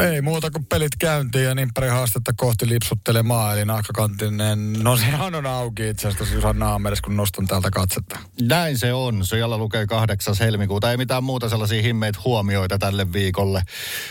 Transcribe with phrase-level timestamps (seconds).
[0.00, 3.56] Ei muuta kuin pelit käyntiin ja nimppari haastetta kohti lipsuttelemaan.
[3.56, 8.18] Eli nahkakantinen, no se on auki itse asiassa Jusan naamerissa, kun nostan täältä katsetta.
[8.40, 9.26] Näin se on.
[9.26, 10.34] Siellä lukee 8.
[10.40, 10.90] helmikuuta.
[10.90, 13.62] Ei mitään muuta sellaisia himmeitä huomioita tälle viikolle.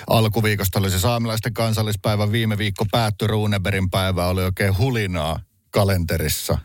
[0.08, 2.32] Alkuviikosta oli se saamelaisten kansallispäivä.
[2.32, 4.28] Viime viikko päättyi Runeberin päivä.
[4.28, 6.58] Oli oikein hulinaa kalenterissa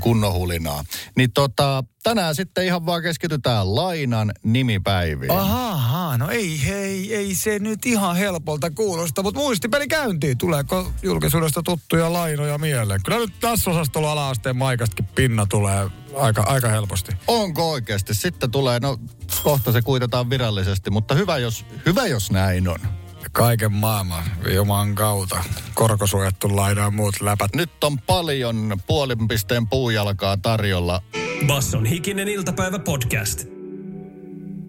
[0.00, 0.84] kunnon hulinaa.
[1.16, 5.30] Niin tota, tänään sitten ihan vaan keskitytään lainan nimipäiviin.
[5.30, 10.38] Aha, no ei, ei, ei se nyt ihan helpolta kuulosta, mutta muistipeli käyntiin.
[10.38, 13.00] Tuleeko julkisuudesta tuttuja lainoja mieleen?
[13.04, 17.12] Kyllä nyt tässä osastolla ala-asteen maikastakin pinna tulee aika, aika helposti.
[17.26, 18.14] Onko oikeasti?
[18.14, 18.98] Sitten tulee, no
[19.42, 23.03] kohta se kuitataan virallisesti, mutta hyvä jos, hyvä jos näin on.
[23.34, 25.44] Kaiken maailman Juman kautta.
[25.74, 27.54] Korkosuojattu laina ja muut läpät.
[27.54, 31.02] Nyt on paljon puolin pisteen puujalkaa tarjolla.
[31.46, 33.44] Basson hikinen iltapäivä podcast.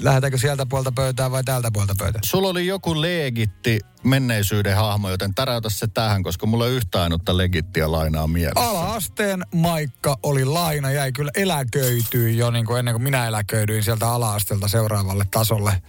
[0.02, 2.22] Lähdetäänkö sieltä puolta pöytää vai täältä puolta pöytää?
[2.26, 7.38] Sulla oli joku legitti menneisyyden hahmo, joten täräytä se tähän, koska mulla ei yhtään ainutta
[7.38, 8.70] legittiä lainaa mielessä.
[8.70, 14.10] Ala-asteen Maikka oli laina, jäi kyllä eläköityi jo niin kuin ennen kuin minä eläköidyin sieltä
[14.10, 15.82] ala-asteelta seuraavalle tasolle.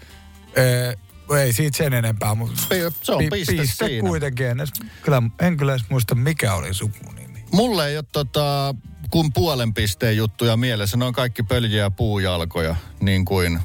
[0.57, 0.99] Ee,
[1.35, 2.63] ei siitä sen enempää, mutta
[3.03, 4.09] se on piste piste siinä.
[4.09, 4.47] kuitenkin.
[4.47, 7.45] En, edes, kyllä, en kyllä edes muista, mikä oli sukunimi.
[7.53, 8.75] Mulle ei ole tota,
[9.11, 10.97] kun puolen pisteen juttuja mielessä.
[10.97, 13.61] Ne on kaikki pöljiä ja puujalkoja, niin kuin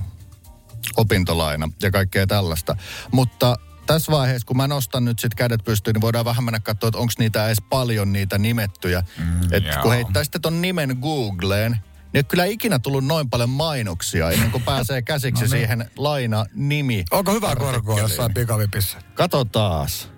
[0.98, 2.76] opintolaina ja kaikkea tällaista.
[3.12, 6.88] Mutta tässä vaiheessa, kun mä nostan nyt sit kädet pystyyn, niin voidaan vähän mennä katsoa,
[6.88, 9.04] että onko niitä edes paljon niitä nimettyjä.
[9.17, 11.78] Mm, Et kun heittäisitte ton nimen Googleen,
[12.14, 15.50] niin ei kyllä ikinä tullut noin paljon mainoksia ennen kuin pääsee käsiksi No niin.
[15.50, 17.04] siihen laina-nimi.
[17.12, 18.98] Onko hyvä korkoa jossain pikavipissä?
[19.14, 20.11] Kato taas.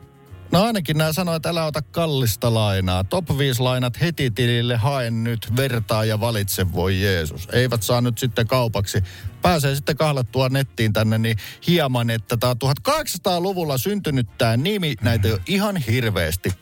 [0.54, 3.04] No ainakin nämä sanoo, että älä ota kallista lainaa.
[3.04, 7.48] Top 5 lainat heti tilille, hae nyt, vertaa ja valitse, voi Jeesus.
[7.52, 9.04] Eivät saa nyt sitten kaupaksi.
[9.42, 11.38] Pääsee sitten kahlattua nettiin tänne, niin
[11.68, 12.56] hieman, että tämä
[12.90, 16.50] 1800-luvulla syntynyt tämä nimi, näitä ole ihan hirveästi.
[16.50, 16.54] 64-2019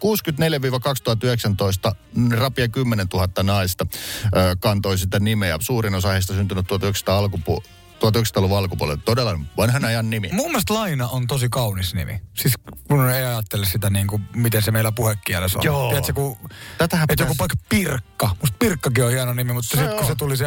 [2.38, 3.86] rapia 10 000 naista
[4.26, 5.58] ö, kantoi sitä nimeä.
[5.62, 7.64] Suurin osa heistä syntynyt 1900 alkupu
[8.02, 9.02] 1900-luvun alkupuolella.
[9.06, 10.30] Todella vanhan ajan nimi.
[10.32, 12.22] Mun mielestä Laina on tosi kaunis nimi.
[12.34, 12.54] Siis
[12.88, 15.66] kun ei ajattele sitä niin kuin, miten se meillä puhekielessä on.
[15.66, 15.90] Joo.
[15.90, 16.38] Tiedätkö, kun,
[16.78, 18.30] Tätähän että joku pitäisi- vaikka Pirkka.
[18.42, 20.46] Musta Pirkkakin on hieno nimi, mutta sitten kun se tuli se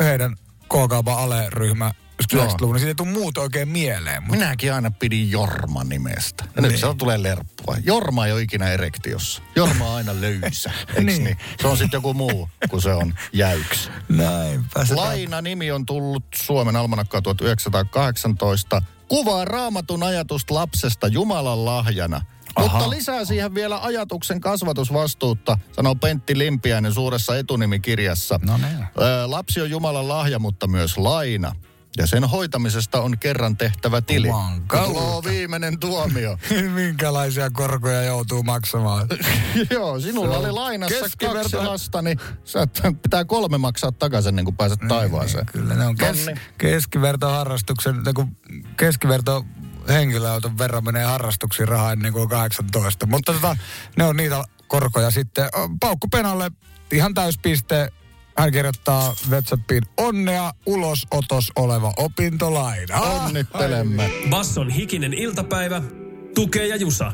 [0.00, 0.36] heidän
[0.68, 1.92] K-kaupan ale-ryhmä.
[2.34, 4.22] 90-luvun, niin siitä ei tule muuta oikein mieleen.
[4.22, 6.44] Mutta Minäkin aina pidin Jorma nimestä.
[6.56, 6.80] Ja nyt Niin.
[6.80, 7.76] se tulee lerppua.
[7.84, 9.42] Jorma ei ole ikinä erektiossa.
[9.56, 10.70] Jorma on aina löysä,
[11.00, 11.24] Niin.
[11.24, 11.38] niin.
[11.60, 13.90] Se on sitten joku muu, kun se on jäyks.
[14.08, 14.84] näinpä.
[14.84, 18.82] Se Laina-nimi on tullut Suomen almanakkaa 1918.
[19.08, 22.20] Kuvaa raamatun ajatusta lapsesta Jumalan lahjana.
[22.56, 22.68] Aha.
[22.78, 28.40] Mutta lisää siihen vielä ajatuksen kasvatusvastuutta, sanoo Pentti Limpiäinen suuressa etunimikirjassa.
[28.42, 28.86] No niin.
[29.26, 31.54] Lapsi on Jumalan lahja, mutta myös laina.
[31.98, 34.28] Ja sen hoitamisesta on kerran tehtävä tili.
[34.68, 36.38] Tuo viimeinen tuomio.
[36.74, 39.08] Minkälaisia korkoja joutuu maksamaan?
[39.70, 42.66] Joo, sinulla oli lainassa kaksi lasta, niin sä
[43.02, 45.46] pitää kolme maksaa takaisin ennen kuin pääset taivaaseen.
[45.46, 46.26] Niin, kyllä ne on kes,
[46.58, 48.36] keskivertoharrastuksen, tai kun
[48.76, 49.44] keskiverto
[49.88, 53.06] henkilöauton verran menee harrastuksiin rahaa ennen kuin on 18.
[53.06, 53.56] Mutta tota,
[53.96, 55.48] ne on niitä korkoja sitten.
[55.80, 56.50] Paukku Penalle
[56.92, 57.92] ihan täyspiste.
[58.38, 63.00] Hän kirjoittaa WhatsAppiin onnea ulosotos oleva opintolaina.
[63.00, 64.10] Onnittelemme.
[64.30, 65.82] Basson hikinen iltapäivä,
[66.34, 67.12] tukee ja jusa.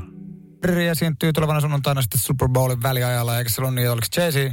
[0.63, 4.53] Harry esiintyy tulevana sunnuntaina sitten Super Bowlin väliajalla, eikä se ole niin, oliko Jay-Z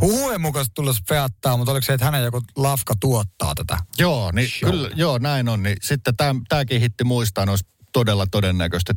[0.00, 3.78] huhujen mukaan tulossa feattaa, mutta oliko se, että hänen joku lafka tuottaa tätä?
[3.98, 5.62] Joo, niin kyllä, joo, näin on.
[5.62, 8.94] Niin sitten täm, tämäkin hitti muistaa, olisi todella todennäköistä,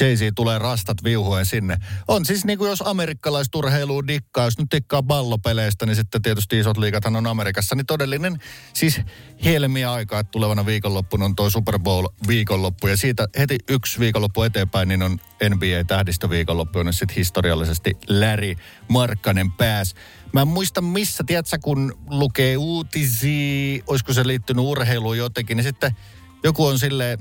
[0.00, 1.76] Jay-Z tulee rastat viuhuen sinne.
[2.08, 6.76] On siis niin kuin jos amerikkalaisturheiluun dikkaa, jos nyt dikkaa ballopeleistä, niin sitten tietysti isot
[6.76, 8.38] liigathan on Amerikassa, niin todellinen
[8.72, 9.00] siis
[9.44, 14.42] helmiä aikaa, että tulevana viikonloppuna on tuo Super Bowl viikonloppu, ja siitä heti yksi viikonloppu
[14.42, 15.18] eteenpäin, niin on
[15.50, 18.54] NBA-tähdistöviikonloppu, jonne sitten historiallisesti Larry
[18.88, 19.94] Markkanen pääsi.
[20.32, 25.96] Mä en muista missä, tiedätkö, kun lukee uutisia, olisiko se liittynyt urheiluun jotenkin, niin sitten
[26.44, 27.18] joku on silleen,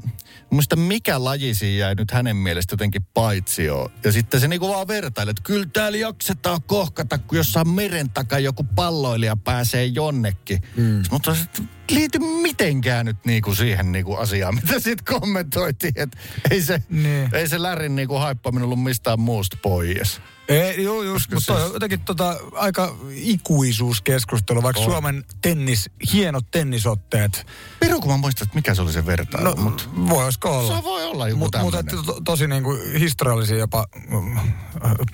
[0.49, 3.91] muista mikä laji siinä jäi nyt hänen mielestä jotenkin paitsio.
[4.03, 8.39] Ja sitten se niinku vaan vertailee, että kyllä täällä jaksetaan kohkata, kun jossain meren takaa
[8.39, 10.59] joku palloilija pääsee jonnekin.
[10.77, 11.03] Mm.
[11.11, 11.45] Mutta se
[11.91, 16.17] liity mitenkään nyt niinku siihen niinku asiaan, mitä sitten kommentoitiin, että
[16.51, 17.29] ei se, Niin.
[17.35, 20.21] ei se Lärin niinku haippaaminen ollut mistään muusta pois.
[20.47, 24.85] Ei, joo, just, mutta toi on jotenkin tota, aika ikuisuuskeskustelu, vaikka On.
[24.85, 27.47] Suomen tennis, hienot tennisotteet.
[27.79, 29.49] Piru, kun mä muistan, että mikä se oli se vertailu.
[29.49, 30.77] No, mut, voisiko olla?
[30.77, 34.39] se voi olla joku Mutta mut, et to, tosi niin kuin historiallisia jopa mm,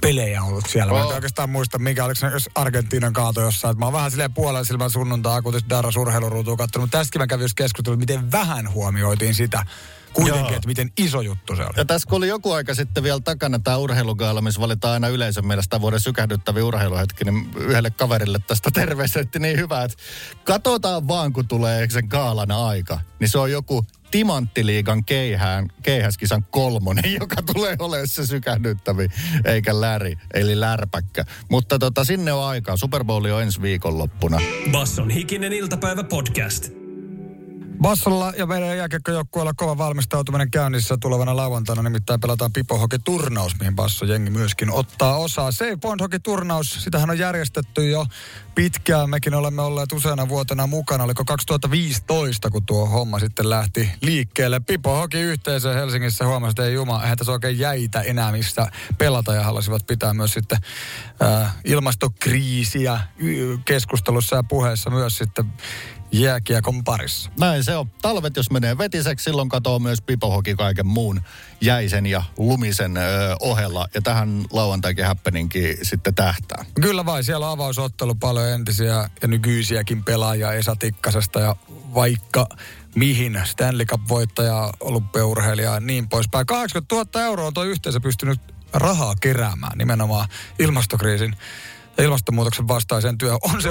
[0.01, 0.93] pelejä ollut siellä.
[0.93, 1.13] Mä en Oo.
[1.13, 3.79] oikeastaan muista, mikä oliko se jos Argentiinan kaato jossain.
[3.79, 6.83] Mä oon vähän silleen puolella silmän sunnuntaa, kun Darras urheiluruutua katsonut.
[6.83, 9.65] Mutta tästäkin mä kävin just keskustelua, miten vähän huomioitiin sitä
[10.13, 10.55] kuitenkin, Joo.
[10.55, 11.73] että miten iso juttu se oli.
[11.77, 15.47] Ja tässä kun oli joku aika sitten vielä takana tämä urheilugaala, missä valitaan aina yleisön
[15.47, 19.97] mielestä vuoden sykähdyttäviä urheiluhetki, niin yhdelle kaverille tästä terveisetti niin hyvä, että
[20.43, 22.99] katsotaan vaan, kun tulee sen gaalan aika.
[23.19, 29.07] Niin se on joku Timanttiliigan keihään, keihäskisan kolmonen, joka tulee olemaan se sykähdyttävi,
[29.45, 31.25] eikä läri, eli lärpäkkä.
[31.49, 32.77] Mutta tota, sinne on aikaa.
[32.77, 34.39] Super Bowl on ensi viikonloppuna.
[34.71, 36.80] Basson hikinen iltapäivä podcast.
[37.81, 41.81] Bassolla ja meidän jääkiekkojoukkueella kova valmistautuminen käynnissä tulevana lauantaina.
[41.81, 45.51] Nimittäin pelataan pipohoki-turnaus, mihin Basso jengi myöskin ottaa osaa.
[45.51, 48.05] Se Bond-hoki-turnaus, sitähän on järjestetty jo
[48.55, 49.09] pitkään.
[49.09, 51.03] Mekin olemme olleet useana vuotena mukana.
[51.03, 54.59] Oliko 2015, kun tuo homma sitten lähti liikkeelle.
[54.59, 59.33] Pipohoki-yhteisö Helsingissä huomasi, että ei juma, eihän tässä oikein jäitä enää mistä pelata.
[59.33, 60.57] Ja halusivat pitää myös sitten
[61.23, 62.99] äh, ilmastokriisiä
[63.65, 65.45] keskustelussa ja puheessa myös sitten
[66.11, 67.31] jääkiekon parissa.
[67.39, 67.87] Näin se on.
[68.01, 71.21] Talvet, jos menee vetiseksi, silloin katoo myös pipohoki kaiken muun
[71.61, 73.01] jäisen ja lumisen ö,
[73.39, 73.87] ohella.
[73.93, 76.65] Ja tähän lauantaikin happeninkin sitten tähtää.
[76.81, 81.55] Kyllä vai, siellä on avausottelu paljon entisiä ja nykyisiäkin pelaajia Esa Tikkasesta ja
[81.93, 82.47] vaikka
[82.95, 86.45] mihin Stanley Cup-voittaja, olympiaurheilija ja niin poispäin.
[86.45, 88.39] 80 000 euroa on tuo yhteisö pystynyt
[88.73, 90.27] rahaa keräämään nimenomaan
[90.59, 91.35] ilmastokriisin
[91.97, 93.39] ja ilmastonmuutoksen vastaiseen työhön.
[93.41, 93.69] On se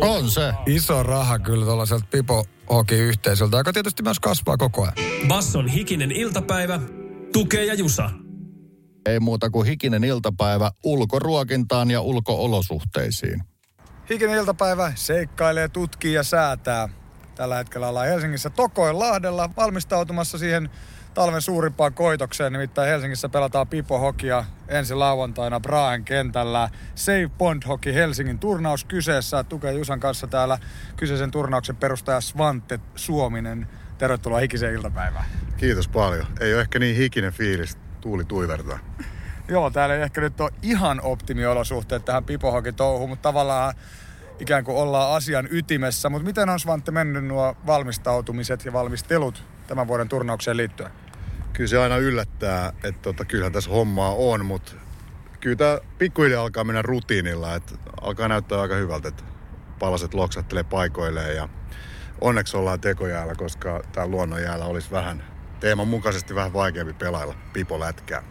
[0.00, 0.52] On se.
[0.66, 4.94] iso raha kyllä tuollaiselta Pipo Hoki-yhteisöltä, joka tietysti myös kasvaa koko ajan.
[5.28, 6.80] Basson hikinen iltapäivä.
[7.32, 8.10] Tukee ja Jusa.
[9.06, 13.42] Ei muuta kuin hikinen iltapäivä ulkoruokintaan ja ulkoolosuhteisiin.
[14.10, 16.88] Hikinen iltapäivä seikkailee, tutkii ja säätää.
[17.34, 20.70] Tällä hetkellä ollaan Helsingissä Tokoinlahdella valmistautumassa siihen
[21.14, 22.52] talven suurimpaan koitokseen.
[22.52, 26.68] Nimittäin Helsingissä pelataan Pipo Hokia ensi lauantaina Brahen kentällä.
[26.94, 29.44] Save Bond Hockey Helsingin turnaus kyseessä.
[29.44, 30.58] Tukee Jusan kanssa täällä
[30.96, 33.68] kyseisen turnauksen perustaja Svante Suominen.
[33.98, 35.24] Tervetuloa hikiseen iltapäivään.
[35.56, 36.26] Kiitos paljon.
[36.40, 38.78] Ei ole ehkä niin hikinen fiilis, tuuli tuivertaa.
[39.48, 43.74] Joo, täällä ei ehkä nyt ole ihan optimiolosuhteet tähän pipohokin touhuun, mutta tavallaan
[44.38, 46.08] ikään kuin ollaan asian ytimessä.
[46.08, 51.03] Mutta miten on Svante mennyt nuo valmistautumiset ja valmistelut tämän vuoden turnaukseen liittyen?
[51.54, 54.72] Kyllä se aina yllättää, että tota, kyllähän tässä hommaa on, mutta
[55.40, 57.54] kyllä tämä pikkuhiljaa alkaa mennä rutiinilla.
[57.54, 59.24] Että alkaa näyttää aika hyvältä, että
[59.78, 61.48] palaset loksattelee paikoilleen ja
[62.20, 65.24] onneksi ollaan tekojäällä, koska tämä luonnonjäällä olisi vähän
[65.60, 68.22] teeman mukaisesti vähän vaikeampi pelailla pipolätkää.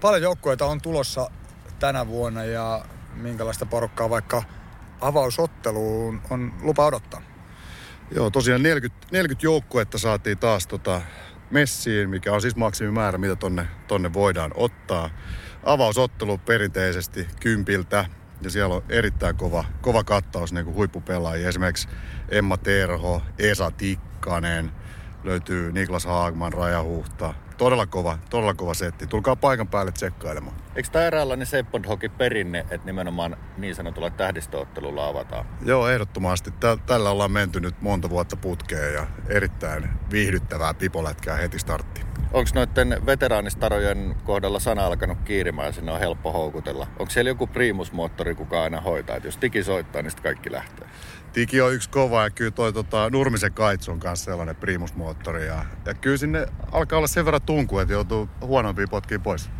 [0.00, 1.30] Paljon joukkueita on tulossa
[1.78, 2.84] tänä vuonna ja
[3.14, 4.42] minkälaista porukkaa vaikka
[5.00, 7.22] avausotteluun on lupa odottaa?
[8.14, 11.00] Joo, tosiaan 40, 40 joukkuetta saatiin taas tota
[11.50, 15.10] messiin, mikä on siis maksimimäärä, mitä tonne, tonne voidaan ottaa.
[15.64, 18.04] Avausottelu perinteisesti kympiltä
[18.42, 21.48] ja siellä on erittäin kova, kova kattaus niin huippupelaajia.
[21.48, 21.88] Esimerkiksi
[22.28, 24.72] Emma Terho, Esa Tikkanen,
[25.24, 27.34] löytyy Niklas Haagman, Raja Huhta.
[27.60, 29.06] Todella kova, todella kova setti.
[29.06, 30.56] Tulkaa paikan päälle tsekkailemaan.
[30.76, 35.46] Eikö tämä eräänlainen Seppon Hoki perinne, että nimenomaan niin sanotulla tähdistöottelulla avataan?
[35.64, 36.50] Joo, ehdottomasti.
[36.50, 42.06] Tä- Tällä ollaan menty nyt monta vuotta putkeen ja erittäin viihdyttävää pipolätkää heti starttiin.
[42.32, 46.86] Onko noiden veteraanistarojen kohdalla sana alkanut kiirimään ja sinne on helppo houkutella?
[46.98, 49.16] Onko siellä joku primusmoottori, kuka aina hoitaa?
[49.16, 50.88] Et jos tiki soittaa, niin sitten kaikki lähtee.
[51.32, 55.46] Tiki on yksi kova ja kyllä toi tota, Nurmisen Kaitsu on kanssa sellainen primusmoottori.
[55.46, 59.50] Ja, ja kyllä sinne alkaa olla sen verran tunku, että joutuu huonompia potkiin pois.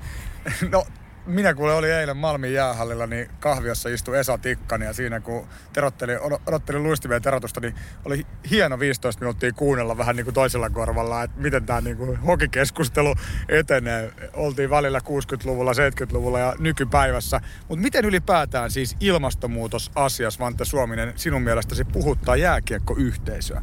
[0.72, 0.84] No,
[1.26, 6.16] minä kuule oli eilen Malmin jäähallilla, niin kahviossa istui Esa Tikkanen ja siinä kun terotteli,
[6.16, 7.74] odo- odotteli luistimien terotusta, niin
[8.04, 12.16] oli hieno 15 minuuttia kuunnella vähän niin kuin toisella korvalla, että miten tämä niin kuin
[12.16, 13.14] hokikeskustelu
[13.48, 14.12] etenee.
[14.32, 17.40] Oltiin välillä 60-luvulla, 70-luvulla ja nykypäivässä.
[17.68, 23.62] Mutta miten ylipäätään siis ilmastonmuutos asias, Vante Suominen, sinun mielestäsi puhuttaa jääkiekkoyhteisöä?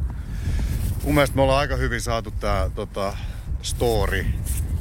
[1.04, 3.16] Mun mielestä me ollaan aika hyvin saatu tää tota,
[3.62, 4.26] story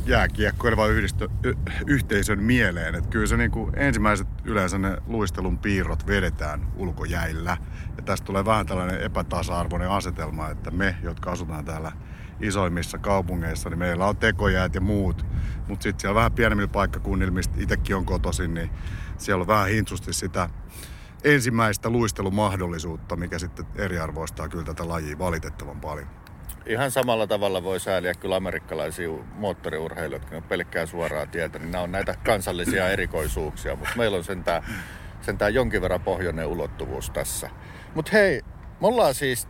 [0.08, 1.56] jääkiekkoileva yhdistö, y-
[1.88, 2.96] yhteisön mieleen.
[2.96, 7.58] Et kyllä se niinku ensimmäiset yleensä ne luistelun piirrot vedetään ulkojäillä.
[7.98, 11.92] Ja tästä tulee vähän tällainen epätasa-arvoinen asetelma, että me, jotka asutaan täällä
[12.40, 15.26] isoimmissa kaupungeissa, niin meillä on tekojäät ja muut.
[15.68, 18.70] Mutta sitten siellä vähän pienemmillä paikkakunnilla, mistä itsekin on kotoisin, niin
[19.18, 20.50] siellä on vähän hintsusti sitä
[21.24, 26.27] ensimmäistä luistelumahdollisuutta, mikä sitten eriarvoistaa kyllä tätä lajia valitettavan paljon.
[26.68, 31.84] Ihan samalla tavalla voi sääliä kyllä amerikkalaisia moottoriurheilijoita, jotka on pelkkää suoraa tietä, niin nämä
[31.84, 34.64] on näitä kansallisia erikoisuuksia, mutta meillä on sentään,
[35.22, 37.50] sentään jonkin verran pohjoinen ulottuvuus tässä.
[37.96, 38.42] Mutta hei,
[38.82, 39.48] me ollaan siis,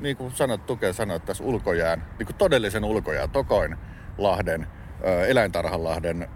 [0.00, 3.76] niin kuin sanot, Tuke sanoi, tässä ulkojään, niin kuin todellisen ulkojään, Tokoin
[4.18, 4.66] Lahden,
[5.28, 6.28] Eläintarhanlahden,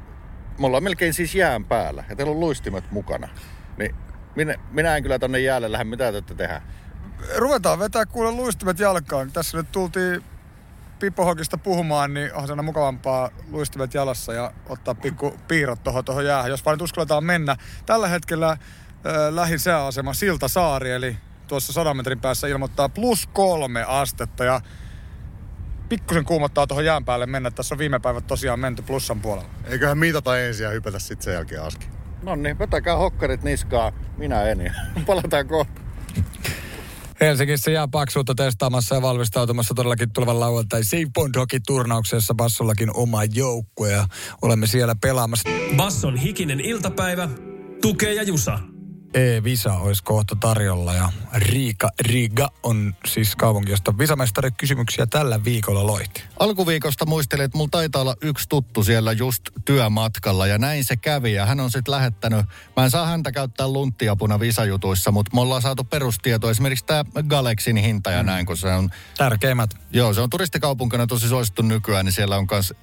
[0.59, 3.29] me ollaan melkein siis jään päällä ja teillä on luistimet mukana.
[3.77, 3.95] Niin
[4.37, 6.63] minä, minä en kyllä tonne jäälle lähde, mitä te tehdä?
[7.37, 9.33] Ruvetaan vetää kuule luistimet jalkaan.
[9.33, 10.25] Tässä nyt tultiin
[11.01, 16.25] Pipohokista puhumaan, niin onhan se aina mukavampaa luistimet jalassa ja ottaa pikku piirrot tuohon tohon
[16.25, 17.57] jäähän, jos vain nyt uskalletaan mennä.
[17.87, 18.59] Tällä hetkellä äh,
[19.31, 24.61] lähin sääasema Siltasaari, eli tuossa 100 metrin päässä ilmoittaa plus kolme astetta ja
[25.89, 27.51] pikkusen kuumottaa tuohon jään päälle mennä.
[27.51, 29.51] Tässä on viime päivät tosiaan menty plussan puolella.
[29.65, 31.87] Eiköhän mitata ensin ja hypätä sitten sen jälkeen aski.
[32.23, 34.77] No niin, vetäkää hokkarit niskaa, minä en.
[35.07, 35.80] Palataan kohta.
[37.21, 43.91] Helsingissä jää paksuutta testaamassa ja valmistautumassa todellakin tulevan lauantai Save Bond Hockey-turnauksessa Bassollakin oma joukkue
[43.91, 44.07] ja
[44.43, 45.51] olemme siellä pelaamassa.
[45.77, 47.29] Basson hikinen iltapäivä.
[47.83, 48.59] Tukee ja Jusa.
[49.15, 55.87] E-Visa olisi kohta tarjolla ja Riika Riga on siis kaupunki, josta visamestari kysymyksiä tällä viikolla
[55.87, 56.23] loihti.
[56.39, 61.33] Alkuviikosta muistelin, että mulla taitaa olla yksi tuttu siellä just työmatkalla ja näin se kävi.
[61.33, 65.63] Ja hän on sitten lähettänyt, mä en saa häntä käyttää lunttiapuna visajutuissa, mutta me ollaan
[65.63, 69.71] saatu perustieto esimerkiksi tämä Galaxin hinta ja näin, kun se on Tärkeimmät.
[69.93, 72.75] Joo, se on turistikaupunkina tosi suosittu nykyään, niin siellä on myös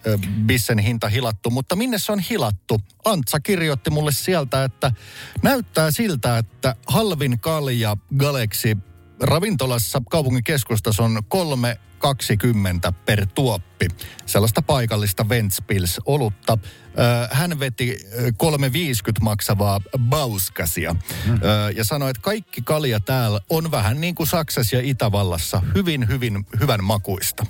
[0.46, 1.50] Bissen hinta hilattu.
[1.50, 2.82] Mutta minne se on hilattu?
[3.06, 4.92] Antsa kirjoitti mulle sieltä, että
[5.42, 8.78] näyttää siltä, että halvin kalja Galaxy
[9.20, 11.22] ravintolassa kaupungin keskustassa on
[12.88, 13.88] 3,20 per tuoppi.
[14.26, 16.58] Sellaista paikallista Ventspils olutta.
[16.64, 18.32] Ö, Hän veti ö, 3,50
[19.22, 21.40] maksavaa Bauskasia mm.
[21.76, 26.46] ja sanoi, että kaikki kalja täällä on vähän niin kuin Saksassa ja Itävallassa hyvin, hyvin
[26.60, 27.46] hyvän makuista.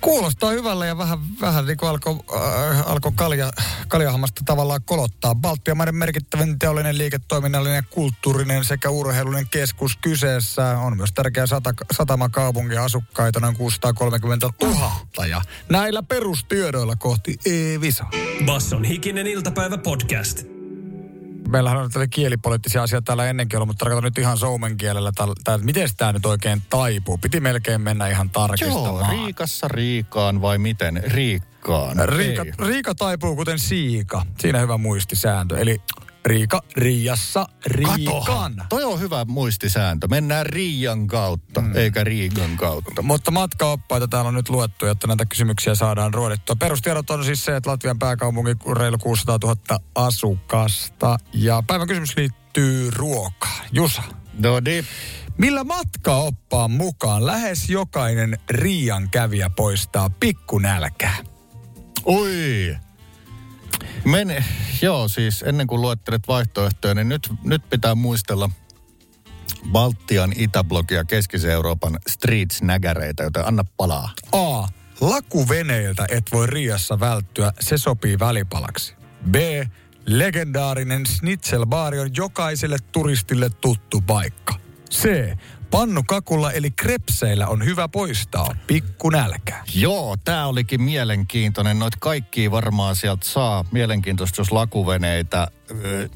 [0.00, 3.52] Kuulostaa hyvälle ja vähän, vähän niin kuin alkoi äh, alko kalja,
[3.88, 5.34] kaljahammasta tavallaan kolottaa.
[5.34, 10.78] Baltian maiden merkittävin teollinen, liiketoiminnallinen, kulttuurinen sekä urheilullinen keskus kyseessä.
[10.78, 15.26] On myös tärkeä sata, satamakaupunki asukkaita noin 630 000.
[15.26, 18.04] Ja näillä perustiedoilla kohti E-Visa.
[18.44, 20.55] Basson hikinen iltapäivä podcast.
[21.48, 25.12] Meillähän on tällä kielipoliittisia asioita täällä ennenkin ollut, mutta tarkoitan nyt ihan soumen kielellä,
[25.44, 27.18] täällä, miten tämä nyt oikein taipuu.
[27.18, 29.10] Piti melkein mennä ihan Joo, tarkistamaan.
[29.10, 31.02] Riikassa Riikaan vai miten?
[31.06, 32.08] Riikkaan.
[32.08, 32.52] Riika, Ei.
[32.66, 34.22] Riika taipuu kuten siika.
[34.38, 35.58] Siinä hyvä muistisääntö.
[35.58, 35.80] Eli
[36.26, 38.54] Riika, Riassa, Riikan.
[38.68, 40.08] Toi on hyvä muistisääntö.
[40.08, 41.76] Mennään Riian kautta, mm.
[41.76, 43.02] eikä Riikan kautta.
[43.02, 46.56] Mutta matkaoppaita täällä on nyt luettu, jotta näitä kysymyksiä saadaan ruodittua.
[46.56, 49.56] Perustiedot on siis se, että Latvian pääkaupunki on reilu 600 000
[49.94, 51.18] asukasta.
[51.32, 53.64] Ja päivän kysymys liittyy ruokaan.
[53.72, 54.02] Jusa,
[54.38, 54.84] No niin.
[55.38, 61.16] millä matkaoppaan mukaan lähes jokainen Riian kävijä poistaa pikkunälkää?
[62.04, 62.76] Oi.
[64.04, 64.44] Men,
[64.82, 68.50] joo, siis ennen kuin luettelet vaihtoehtoja, niin nyt, nyt pitää muistella
[69.72, 74.10] Baltian Itäblok ja Keskisen Euroopan street-nägäreitä, joten anna palaa.
[74.32, 74.68] A.
[75.00, 78.94] Lakuveneiltä et voi Riassa välttyä, se sopii välipalaksi.
[79.30, 79.34] B.
[80.06, 84.54] Legendaarinen Schnitzelbaari on jokaiselle turistille tuttu paikka.
[84.90, 85.08] C.
[85.70, 89.56] Pannukakulla eli krepseillä on hyvä poistaa pikku nälkä.
[89.74, 91.78] Joo, tämä olikin mielenkiintoinen.
[91.78, 93.64] Noit kaikki varmaan sieltä saa.
[93.72, 95.48] Mielenkiintoista, jos lakuveneitä.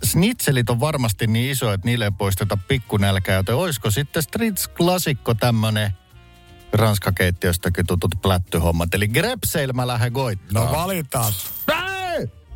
[0.03, 3.37] Snitselit on varmasti niin iso, että niille ei poisteta pikkunälkää.
[3.37, 5.93] Joten olisiko sitten Streets klassikko tämmönen
[6.73, 8.95] ranskakeittiöstäkin tutut plättyhommat.
[8.95, 10.65] Eli grepseillä mä lähden koittaa.
[10.65, 11.33] No valitaan.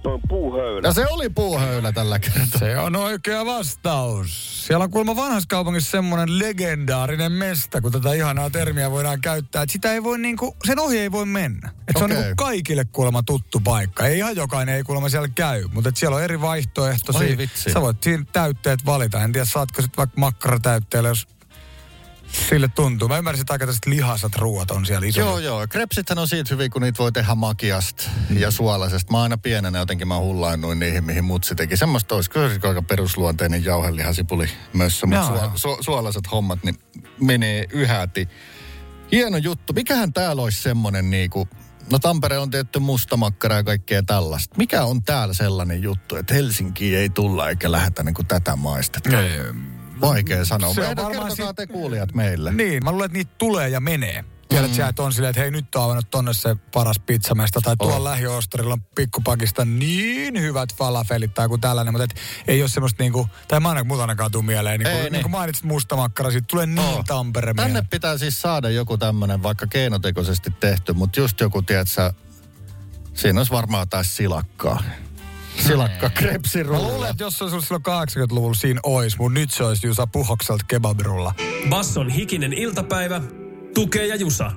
[0.04, 0.88] Se on puuhöylä.
[0.88, 2.58] Ja se oli puuhöylä tällä kertaa.
[2.58, 4.66] Se on oikea vastaus.
[4.66, 9.62] Siellä on kuulemma vanhassa kaupungissa semmoinen legendaarinen mesta, kun tätä ihanaa termiä voidaan käyttää.
[9.62, 11.70] Että sitä ei voi niinku, sen ohi ei voi mennä.
[11.88, 14.06] Että se on niinku kaikille kuulemma tuttu paikka.
[14.06, 17.28] Ei ihan jokainen ei kuulemma siellä käy, mutta et siellä on eri vaihtoehtoisia.
[17.28, 17.72] Oi vitsi.
[17.72, 19.22] Sä voit siinä täytteet valita.
[19.22, 21.26] En tiedä, saatko sitten vaikka makkaratäytteellä, jos
[22.34, 23.08] sille tuntuu.
[23.08, 25.20] Mä ymmärsin, että aika tällaiset lihasat ruoat on siellä iso.
[25.20, 25.66] Joo, joo.
[25.68, 29.12] Krepsithän on siitä hyvin, kun niitä voi tehdä makiasta ja suolaisesta.
[29.12, 31.76] Mä aina pienenä jotenkin mä hullaannuin niihin, mihin mutsi teki.
[31.76, 36.78] Semmoista olisi kyllä aika perusluonteinen jauhelihasipuli mössä, mutta sua, su, suolaiset hommat niin
[37.20, 38.28] menee yhäti.
[39.12, 39.72] Hieno juttu.
[39.72, 41.48] Mikähän täällä olisi semmoinen niinku,
[41.92, 44.54] no Tampere on tietty mustamakkara ja kaikkea tällaista.
[44.58, 49.20] Mikä on täällä sellainen juttu, että Helsinkiin ei tulla eikä lähetä niinku tätä maistetta?
[49.20, 49.38] Ei,
[50.08, 50.74] Vaikea sanoa.
[50.74, 52.52] Se on varmaan sit- te kuulijat meille.
[52.52, 54.24] Niin, mä luulen, että niitä tulee ja menee.
[54.48, 54.76] Tiedät mm.
[54.76, 57.96] sä, että on silleen, että hei nyt on avannut tonne se paras pizzamesta tai tuolla
[57.96, 58.04] On.
[58.04, 62.14] lähiostarilla on pikkupakista niin hyvät falafelit tai kuin tällainen, mutta et
[62.48, 65.12] ei ole semmoista niinku, tai mä ainakaan ainakaan tuu mieleen, niin Ei, niin.
[65.12, 67.02] niin kuin mainitsit mustamakkara, siitä tulee niin Oo.
[67.06, 67.88] Tampere Tänne mieleen.
[67.88, 72.12] pitää siis saada joku tämmönen vaikka keinotekoisesti tehty, mutta just joku, tiedätkö,
[73.14, 74.82] siinä olisi varmaan jotain silakkaa.
[75.62, 76.88] Silakka, Mä krepsirulla.
[76.88, 80.06] luulen, että jos se olisi ollut silloin 80-luvulla siinä ois, mutta nyt se olisi Jusa
[80.06, 81.34] Puhokselta kebabirulla.
[81.68, 83.22] Basson hikinen iltapäivä.
[83.74, 84.52] Tukee ja Jusa.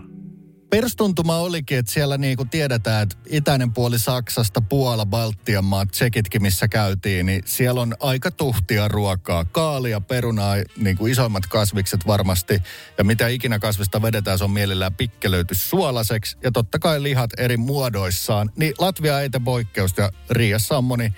[0.70, 6.42] Perstuntuma olikin, että siellä niin kuin tiedetään, että itäinen puoli Saksasta, Puola, Baltian maat, Tsekitkin,
[6.42, 9.46] missä käytiin, niin siellä on aika tuhtia ruokaa.
[9.46, 12.62] Kaalia, perunaa, niin kuin isommat kasvikset varmasti.
[12.98, 16.38] Ja mitä ikinä kasvista vedetään, se on mielellään pikkelöity suolaseksi.
[16.44, 18.52] Ja totta kai lihat eri muodoissaan.
[18.56, 21.14] Niin Latvia ei tee poikkeusta ja Riassa on moni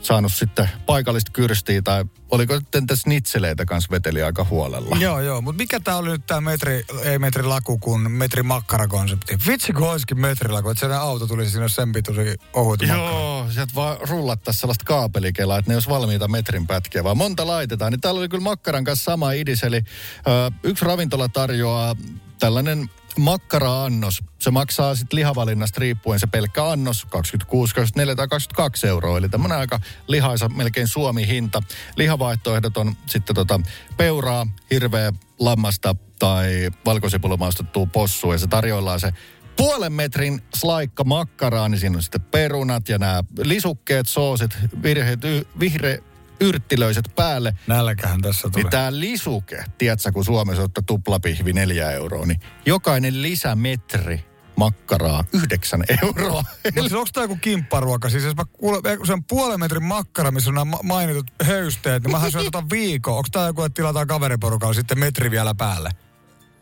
[0.00, 4.96] saanut sitten paikallista kyrstiä tai oliko sitten tässä snitseleitä kanssa veteli aika huolella.
[5.00, 9.38] Joo, joo, mutta mikä tää oli nyt tää metri, ei metri laku, kun metri makkara-konsepti.
[9.46, 13.02] Vitsi kun olisikin metrilaku, että se auto tulisi sinne sen pituisia ohut makkara.
[13.02, 17.92] Joo, sieltä vaan rullattaa sellaista kaapelikelaa, että ne olisi valmiita metrin pätkiä, vaan monta laitetaan.
[17.92, 21.96] Niin täällä oli kyllä makkaran kanssa sama idis, eli ö, yksi ravintola tarjoaa
[22.38, 24.22] tällainen makkara-annos.
[24.38, 29.18] Se maksaa sitten lihavalinnasta riippuen se pelkkä annos 26, 24 tai 22 euroa.
[29.18, 31.62] Eli tämmöinen aika lihaisa, melkein Suomi-hinta.
[31.96, 33.60] Lihavaihtoehdot on sitten tota
[33.96, 38.34] peuraa, hirveä lammasta tai valkosipulimaustettua possua.
[38.34, 39.12] Ja se tarjoillaan se
[39.56, 44.50] puolen metrin slaikka makkaraa, niin siinä on sitten perunat ja nämä lisukkeet, soosit,
[44.82, 45.20] virheet,
[45.60, 46.02] vihre,
[46.40, 47.54] yrttilöiset päälle.
[47.66, 48.64] Nälkähän tässä tulee.
[48.64, 54.24] Niin tämä lisuke, tiedätkö, kun Suomessa ottaa tuplapihvi neljä euroa, niin jokainen lisämetri
[54.56, 56.44] makkaraa yhdeksän euroa.
[56.64, 58.08] Mutta siis onko tämä joku kimpparuoka?
[58.08, 61.26] Siis jos mä kuulen, kun se on puolen metrin makkara, missä on nämä ma- mainitut
[61.42, 63.16] höysteet, niin mähän syön tota viikon.
[63.16, 65.90] Onko tämä joku, että tilataan kaveriporukalla sitten metri vielä päälle?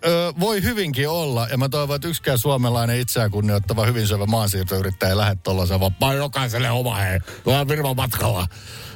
[0.07, 5.11] Ö, voi hyvinkin olla, ja mä toivon, että yksikään suomalainen itseään kunnioittava hyvin syövä maansiirtoyrittäjä
[5.11, 7.21] ei lähde tuollaisen, vaan jokaiselle oma hei.
[7.45, 8.47] Tuolla firman matkalla.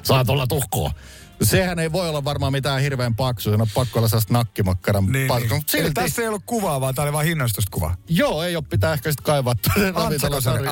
[0.03, 0.91] Saa tulla tuhkoa.
[1.45, 5.47] Sehän ei voi olla varmaan mitään hirveän paksu, on pakko olla sellaista nakkimakkaran Niin, paksu.
[5.49, 5.55] niin.
[5.57, 7.95] Eli silti, tässä ei ollut kuvaa, vaan tämä oli vain hinnoistusta kuva.
[8.09, 9.55] joo, ei ole pitää ehkä sitten kaivaa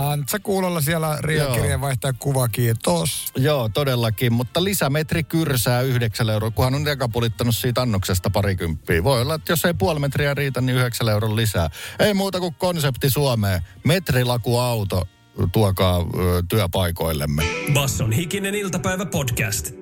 [0.03, 3.33] Antsa, kuulolla siellä Riakirjeen vaihtaa kuva, kiitos.
[3.37, 9.05] Joo, todellakin, mutta lisämetri kyrsää yhdeksällä euroa, kunhan on jakapulittanut siitä annoksesta parikymppiä.
[9.05, 11.71] Voi olla, että jos ei puoli metriä riitä, niin yhdeksällä euron lisää.
[11.99, 13.63] Ei muuta kuin konsepti Suomeen.
[13.85, 15.09] Metrilakuauto
[15.53, 17.43] tuokaa ö, työpaikoillemme.
[17.75, 19.80] Basson hikinen iltapäivä podcast.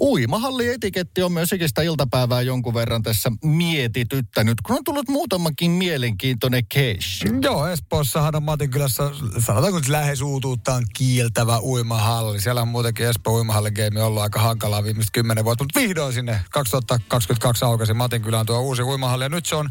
[0.00, 7.28] Uimahalli-etiketti on myös ikistä iltapäivää jonkun verran tässä mietityttänyt, kun on tullut muutamakin mielenkiintoinen case.
[7.42, 12.40] Joo, Espoossahan on Matinkylässä, sanotaanko nyt lähes uutuuttaan kieltävä uimahalli.
[12.40, 17.64] Siellä on muutenkin Espoo uimahalligeimi ollut aika hankalaa viimeiset kymmenen vuotta, mutta vihdoin sinne 2022
[17.64, 19.24] aukasi Matinkylään tuo uusi uimahalli.
[19.24, 19.70] Ja nyt se on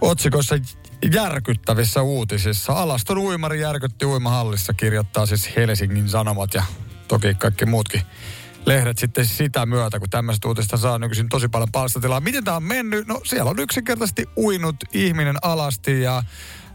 [0.00, 0.54] otsikossa
[1.12, 2.72] järkyttävissä uutisissa.
[2.72, 6.62] Alaston uimari järkytti uimahallissa, kirjoittaa siis Helsingin Sanomat ja
[7.08, 8.02] toki kaikki muutkin
[8.66, 12.20] lehdet sitten sitä myötä, kun tämmöistä uutista saa nykyisin tosi paljon palstatilaa.
[12.20, 13.06] Miten tämä on mennyt?
[13.06, 16.22] No siellä on yksinkertaisesti uinut ihminen alasti ja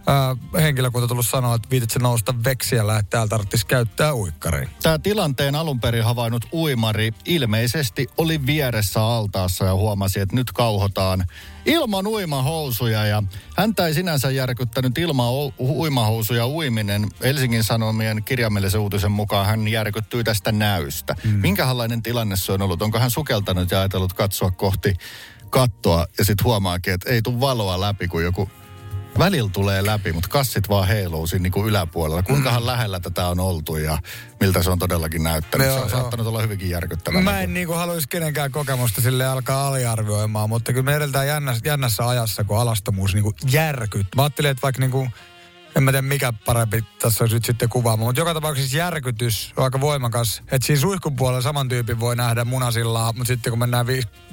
[0.08, 4.70] ää, henkilökunta tullut sanoa, että viititse nousta veksiällä, että täällä tarvitsisi käyttää uikkaria.
[4.84, 11.26] Tämä tilanteen alun perin havainnut uimari ilmeisesti oli vieressä altaassa ja huomasi, että nyt kauhotaan
[11.66, 13.06] ilman uimahousuja.
[13.06, 13.24] Ja
[13.58, 17.08] häntä ei sinänsä järkyttänyt ilman ou- uimahousuja uiminen.
[17.24, 21.16] Helsingin Sanomien kirjaimellisen uutisen mukaan hän järkyttyi tästä näystä.
[21.24, 21.32] Mm.
[21.32, 22.82] Minkälainen tilanne se on ollut?
[22.82, 24.94] Onko hän sukeltanut ja ajatellut katsoa kohti
[25.50, 28.50] kattoa ja sitten huomaakin, että ei tule valoa läpi, kun joku
[29.20, 32.24] välillä tulee läpi, mutta kassit vaan heiluu siinä niin kuin yläpuolella.
[32.24, 33.98] Kuinkahan lähellä tätä on oltu ja
[34.40, 35.68] miltä se on todellakin näyttänyt.
[35.68, 36.00] Joo, se on joo.
[36.00, 37.22] saattanut olla hyvinkin järkyttävää.
[37.22, 41.62] Mä en niin kuin haluaisi kenenkään kokemusta sille alkaa aliarvioimaan, mutta kyllä me edellään jännässä,
[41.66, 44.08] jännässä ajassa, kun alastomuus niin kuin järkyt.
[44.16, 45.10] Mä ajattelin, että vaikka niin kuin,
[45.76, 49.64] en mä tiedä mikä parempi tässä olisi nyt sitten kuvaamaan, mutta joka tapauksessa järkytys on
[49.64, 50.42] aika voimakas.
[50.52, 53.86] Että siinä suihkun puolella saman tyypin voi nähdä munasilla, mutta sitten kun mennään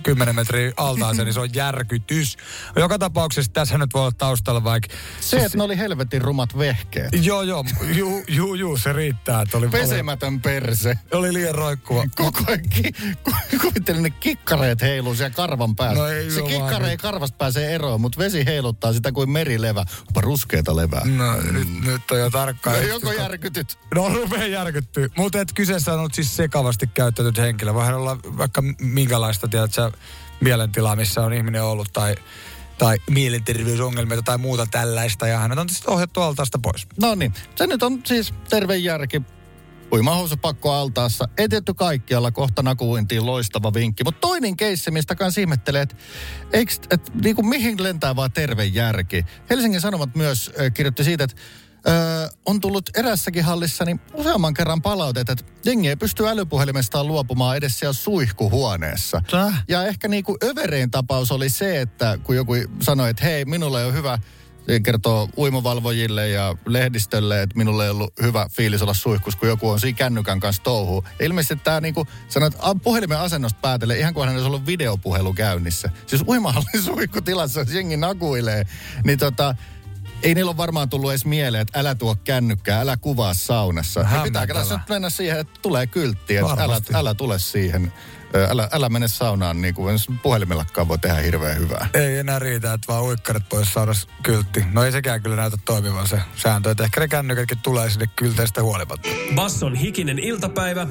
[0.03, 2.37] 10 metriä altaaseen, niin se on järkytys.
[2.77, 4.97] Joka tapauksessa tässä nyt voi olla taustalla vaikka...
[5.21, 7.09] Se, että ne oli helvetin rumat vehkeet.
[7.23, 9.43] Joo, joo, juu, juu, juu, se riittää.
[9.43, 10.99] Että oli, oli, Pesemätön perse.
[11.13, 12.05] oli liian roikkuva.
[12.17, 12.93] Koko ajan ki-
[13.25, 16.03] ku- kuvittelin, ne kikkareet heiluu siellä karvan päässä.
[16.03, 19.85] No ei se kikkare ei karvasta pääsee eroon, mutta vesi heiluttaa sitä kuin merilevä.
[20.09, 21.03] Onpa ruskeata levää.
[21.05, 22.77] No, nyt, nyt on jo tarkkaan.
[22.77, 23.79] No, joko järkytyt?
[23.95, 25.09] No rupee järkyttyä.
[25.17, 27.75] Mutta et kyseessä on siis sekavasti käyttäytynyt henkilö.
[27.75, 29.91] Voihan olla vaikka minkälaista, tiedätkö,
[30.41, 32.15] mielentilaa, missä on ihminen ollut tai,
[32.79, 35.27] tai mielenterveysongelmia tai muuta tällaista.
[35.27, 36.87] Ja hänet on sitten ohjattu altaasta pois.
[37.01, 39.23] No niin, se nyt on siis terve järki
[39.93, 41.29] uimahousupakko altaassa.
[41.39, 44.05] Ei tietty kaikkialla kohta nakuintiin loistava vinkki.
[44.05, 45.97] Mutta toinen keissi, mistä kanssa ihmettelee, että
[46.91, 49.25] et, niinku, mihin lentää vaan terve järki.
[49.51, 51.37] Helsingin Sanomat myös äh, kirjoitti siitä, että
[51.89, 57.57] Öö, on tullut erässäkin hallissa niin useamman kerran palautetta, että jengi ei pysty älypuhelimestaan luopumaan
[57.57, 59.23] edes siellä suihkuhuoneessa.
[59.31, 59.65] Täh?
[59.69, 63.87] Ja ehkä niinku överein tapaus oli se, että kun joku sanoi, että hei, minulla ei
[63.87, 64.19] ole hyvä
[64.83, 69.81] kertoo uimavalvojille ja lehdistölle, että minulle ei ollut hyvä fiilis olla suihkus, kun joku on
[69.81, 71.05] siinä kännykän kanssa touhuu.
[71.19, 75.33] Ja ilmeisesti tämä niinku, sanoo, että puhelimen asennosta päätellä, ihan kuin hän olisi ollut videopuhelu
[75.33, 75.91] käynnissä.
[76.07, 78.65] Siis uimahallin suihkutilassa, jos jengi nakuilee,
[79.05, 79.55] niin tota,
[80.23, 84.01] ei niillä ole varmaan tullut edes mieleen, että älä tuo kännykkää, älä kuvaa saunassa.
[84.01, 87.93] Ja pitääkö tässä nyt mennä siihen, että tulee kyltti, että älä, älä tule siihen.
[88.49, 91.89] Älä, älä mene saunaan, niin kuin puhelimellakaan voi tehdä hirveän hyvää.
[91.95, 94.65] Ei enää riitä, että vaan uikkarit pois saada kyltti.
[94.73, 98.63] No ei sekään kyllä näytä toimivan se sääntö, että ehkä ne kännykätkin tulee sinne kylteistä
[98.63, 99.09] huolimatta.
[99.35, 100.87] Basson hikinen iltapäivä,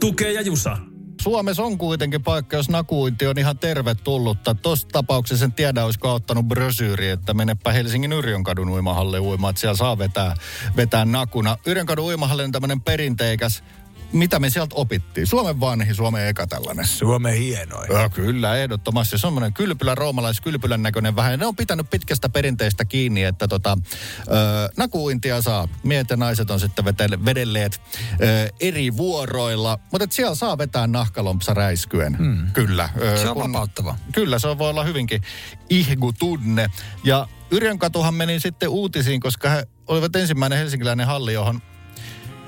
[0.00, 0.76] tukee ja jusa.
[1.20, 4.54] Suomessa on kuitenkin paikka, jos nakuinti on ihan tervetullutta.
[4.54, 9.76] Tuossa tapauksessa en tiedä, olisiko ottanut brösyyri, että menepä Helsingin Yrjönkadun uimahalle uimaan, että siellä
[9.76, 10.34] saa vetää,
[10.76, 11.56] vetää nakuna.
[11.66, 13.62] Yrjönkadun uimahalli on tämmöinen perinteikäs,
[14.12, 15.26] mitä me sieltä opittiin?
[15.26, 16.86] Suomen vanhi, Suomen eka tällainen.
[16.86, 17.92] Suomen hienoin.
[17.92, 19.18] Ja kyllä, ehdottomasti.
[19.18, 21.38] Semmoinen kylpylä, roomalaiskylpylän näköinen vähän.
[21.38, 23.78] Ne on pitänyt pitkästä perinteistä kiinni, että tota,
[24.20, 24.32] ö,
[24.76, 25.68] nakuintia saa.
[25.82, 27.80] Miehet ja naiset on sitten vetele, vedelleet
[28.22, 29.78] ö, eri vuoroilla.
[29.92, 32.18] Mutta siellä saa vetää nahkalompsa räiskyen.
[32.18, 32.50] Hmm.
[32.52, 32.88] Kyllä.
[33.00, 33.96] Ö, Se on vapauttava.
[34.12, 35.22] Kyllä, se voi olla hyvinkin
[35.70, 36.70] ihgu-tunne.
[37.04, 41.62] Ja Yrjönkatuhan meni sitten uutisiin, koska he olivat ensimmäinen helsinkiläinen halli, johon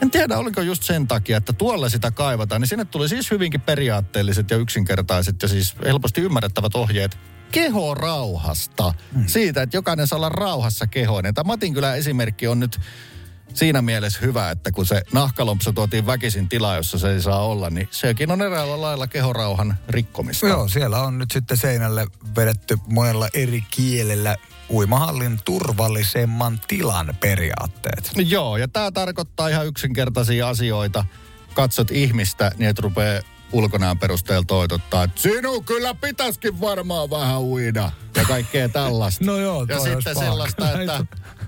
[0.03, 3.61] en tiedä, oliko just sen takia, että tuolla sitä kaivataan, niin sinne tuli siis hyvinkin
[3.61, 7.19] periaatteelliset ja yksinkertaiset ja siis helposti ymmärrettävät ohjeet
[7.53, 8.95] kehorauhasta.
[9.15, 9.27] Mm.
[9.27, 11.35] Siitä, että jokainen saa olla rauhassa kehoinen.
[11.35, 12.81] Tämä Matinkylän esimerkki on nyt
[13.55, 17.71] siinä mielessä hyvä, että kun se nahkalompsa tuotiin väkisin tila, jossa se ei saa olla,
[17.71, 20.47] niin sekin on eräällä lailla kehorauhan rikkomista.
[20.47, 24.37] Joo, siellä on nyt sitten seinälle vedetty monella eri kielellä
[24.73, 28.11] uimahallin turvallisemman tilan periaatteet.
[28.17, 31.05] Joo, ja tämä tarkoittaa ihan yksinkertaisia asioita.
[31.55, 37.91] Katsot ihmistä, niin et rupee ulkonaan perusteella toitottaa, että sinun kyllä pitäisikin varmaan vähän uida.
[38.17, 39.25] Ja kaikkea tällaista.
[39.31, 41.05] No joo, Ja sitten sellaista, että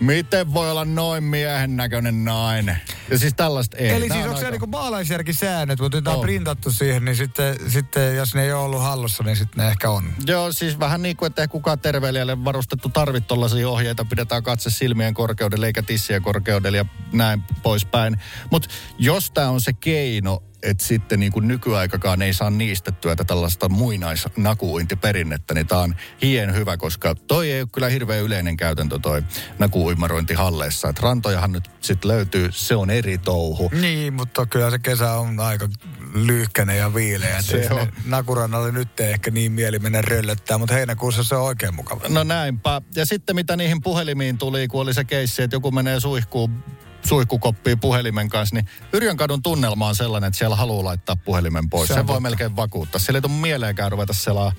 [0.00, 2.80] miten voi olla noin miehen näköinen nainen.
[3.10, 3.90] Ja siis tällaista ei.
[3.90, 6.20] Eli siis on onko se niinku maalaisjärkisäännöt, mutta nyt on On.
[6.20, 9.90] printattu siihen, niin sitten, sitten jos ne ei ole ollut hallussa, niin sitten ne ehkä
[9.90, 10.12] on.
[10.26, 14.04] Joo, siis vähän niin kuin, että ei kukaan terveilijälle varustettu tarvitse tollaisia ohjeita.
[14.04, 18.20] Pidetään katse silmien korkeudelle eikä tissien korkeudelle ja näin poispäin.
[18.50, 23.24] Mutta jos tämä on se keino, että sitten niin kuin nykyaikakaan ei saa niistettyä tätä
[23.24, 28.98] tällaista muinaisnakuuintiperinnettä, niin tämä on hien hyvä, koska toi ei ole kyllä hirveän yleinen käytäntö
[28.98, 29.22] toi
[29.58, 30.88] nakuuimarointi halleissa.
[30.88, 33.70] Et rantojahan nyt sitten löytyy, se on eri touhu.
[33.80, 35.68] Niin, mutta kyllä se kesä on aika
[36.14, 37.42] lyhkäinen ja viileä.
[37.42, 37.92] Se on.
[38.04, 42.08] Nakurannalle nyt ei ehkä niin mieli mennä röllöttää, mutta heinäkuussa se on oikein mukava.
[42.08, 42.82] No näinpä.
[42.94, 46.64] Ja sitten mitä niihin puhelimiin tuli, kun oli se keissi, että joku menee suihkuun
[47.04, 51.88] suihkukoppiin puhelimen kanssa, niin Yrjönkadun tunnelma on sellainen, että siellä haluaa laittaa puhelimen pois.
[51.88, 52.20] Se voi totta.
[52.20, 52.98] melkein vakuuttaa.
[52.98, 54.52] Siellä ei tule mieleenkään ruveta selaa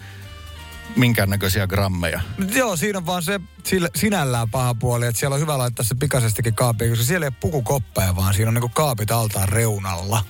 [0.95, 2.21] minkäännäköisiä grammeja.
[2.55, 5.95] Joo, siinä on vaan se sillä, sinällään paha puoli, että siellä on hyvä laittaa se
[5.95, 10.25] pikaisestikin kaapiin, koska siellä ei ole pukukoppeja, vaan siinä on niinku kaapit altaan reunalla.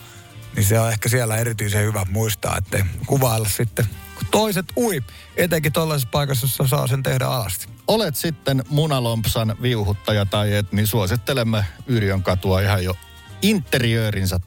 [0.56, 3.90] Niin se on ehkä siellä erityisen hyvä muistaa, ettei kuvailla sitten,
[4.32, 5.04] toiset ui.
[5.38, 7.68] Etenkin tollaisessa paikassa, jossa saa sen tehdä alasti.
[7.88, 12.94] Olet sitten munalompsan viuhuttaja tai et, niin suosittelemme Yrjön katua ihan jo
[13.42, 14.40] interiöörinsä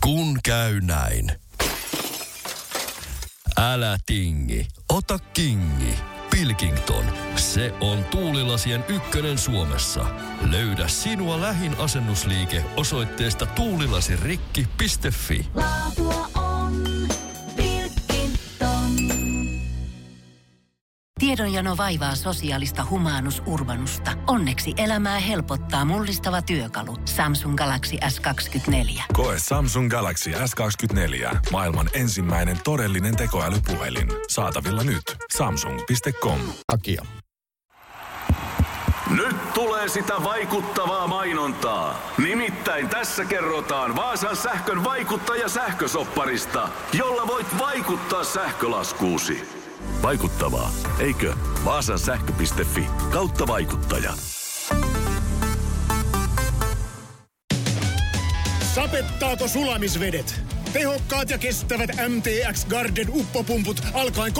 [0.00, 1.32] Kun käy näin.
[3.56, 5.94] Älä tingi, ota kingi.
[6.30, 7.04] Pilkington,
[7.36, 10.06] se on tuulilasien ykkönen Suomessa.
[10.50, 15.48] Löydä sinua lähin asennusliike osoitteesta tuulilasirikki.fi.
[15.54, 16.23] Laatua
[21.24, 24.10] Tiedonjano vaivaa sosiaalista humanus urbanusta.
[24.26, 26.96] Onneksi elämää helpottaa mullistava työkalu.
[27.04, 29.02] Samsung Galaxy S24.
[29.12, 31.36] Koe Samsung Galaxy S24.
[31.50, 34.08] Maailman ensimmäinen todellinen tekoälypuhelin.
[34.28, 35.02] Saatavilla nyt.
[35.36, 36.38] Samsung.com.
[36.72, 37.04] takia.
[39.10, 42.12] Nyt tulee sitä vaikuttavaa mainontaa.
[42.18, 49.63] Nimittäin tässä kerrotaan Vaasan sähkön vaikuttaja sähkösopparista, jolla voit vaikuttaa sähkölaskuusi.
[50.02, 51.34] Vaikuttavaa, eikö?
[51.64, 54.12] Vaasan sähkö.fi kautta vaikuttaja.
[58.74, 60.40] Sapettaako sulamisvedet?
[60.72, 64.32] Tehokkaat ja kestävät MTX Garden uppopumput alkaen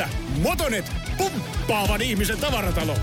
[0.00, 0.08] 34,90.
[0.42, 2.94] Motonet, pumppaavan ihmisen tavaratalo.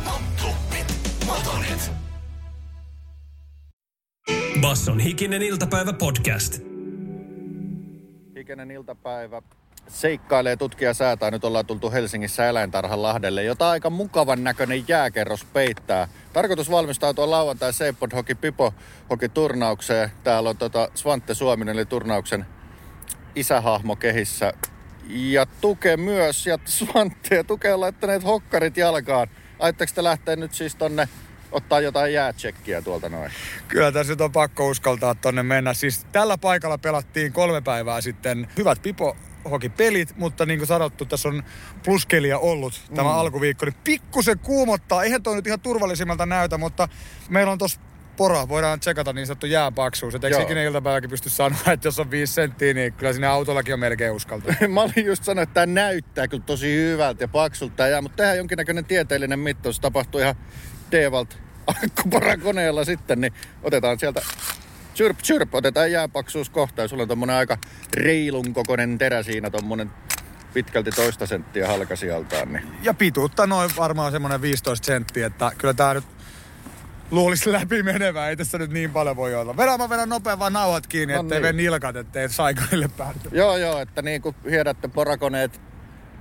[4.62, 6.60] Basson hikinen iltapäivä podcast.
[8.38, 9.42] Hikinen iltapäivä.
[9.88, 11.32] Seikkailee tutkija säätää.
[11.32, 16.08] Nyt ollaan tultu Helsingissä eläintarhan Lahdelle, jota aika mukavan näköinen jääkerros peittää.
[16.34, 18.74] Tarkoitus valmistautua lauantai Seipod Hoki Pipo
[19.10, 20.12] Hoki turnaukseen.
[20.24, 22.46] Täällä on tota Svante Suominen eli turnauksen
[23.36, 24.54] isähahmo kehissä.
[25.08, 29.28] Ja Tuke myös, ja Svante ja Tuke on laittaneet hokkarit jalkaan.
[29.60, 31.10] Ajatteko te lähteä nyt siis tonne
[31.52, 33.32] ottaa jotain jäätsekkiä tuolta noin?
[33.68, 35.74] Kyllä tässä nyt on pakko uskaltaa tonne mennä.
[35.74, 39.16] Siis tällä paikalla pelattiin kolme päivää sitten hyvät pipo
[39.78, 41.44] pelit, mutta niin kuin sanottu, tässä on
[41.86, 43.16] pluskelia ollut tämä mm.
[43.16, 43.66] alkuviikko.
[43.66, 45.04] Niin pikkusen kuumottaa.
[45.04, 46.88] Eihän toi nyt ihan turvallisimmalta näytä, mutta
[47.30, 47.80] meillä on tossa
[48.18, 50.16] pora, voidaan tsekata niin sanottu jääpaksuus.
[50.16, 53.74] Että eikö ikinä iltapäiväkin pysty sanoa, että jos on viisi senttiä, niin kyllä sinne autollakin
[53.74, 54.54] on melkein uskalta.
[54.68, 58.16] Mä olin just sanonut, että tämä näyttää kyllä tosi hyvältä ja paksulta tämä jää, mutta
[58.16, 59.76] tehdään jonkinnäköinen tieteellinen mittaus.
[59.76, 60.36] Se tapahtuu ihan
[60.92, 61.38] Devalt
[61.84, 64.22] akkuporakoneella sitten, niin otetaan sieltä
[64.96, 67.58] chirp chirp, otetaan jääpaksuus kohta ja sulla on tommonen aika
[67.94, 69.92] reilun kokoinen terä siinä, tommonen
[70.54, 72.54] pitkälti toista senttiä halkasijaltaan.
[72.54, 72.64] Niin.
[72.84, 76.04] Ja pituutta noin varmaan semmonen 15 senttiä, että kyllä tää nyt
[77.12, 78.30] luulisi läpi menevää.
[78.30, 79.58] Ei tässä nyt niin paljon voi olla.
[79.58, 81.58] Vedän mä vedän nopean vaan nauhat kiinni, no ettei niin.
[81.58, 83.20] nilkat, ettei saikonille päädy.
[83.32, 85.62] Joo, joo, että niin kuin hiedätte porakoneet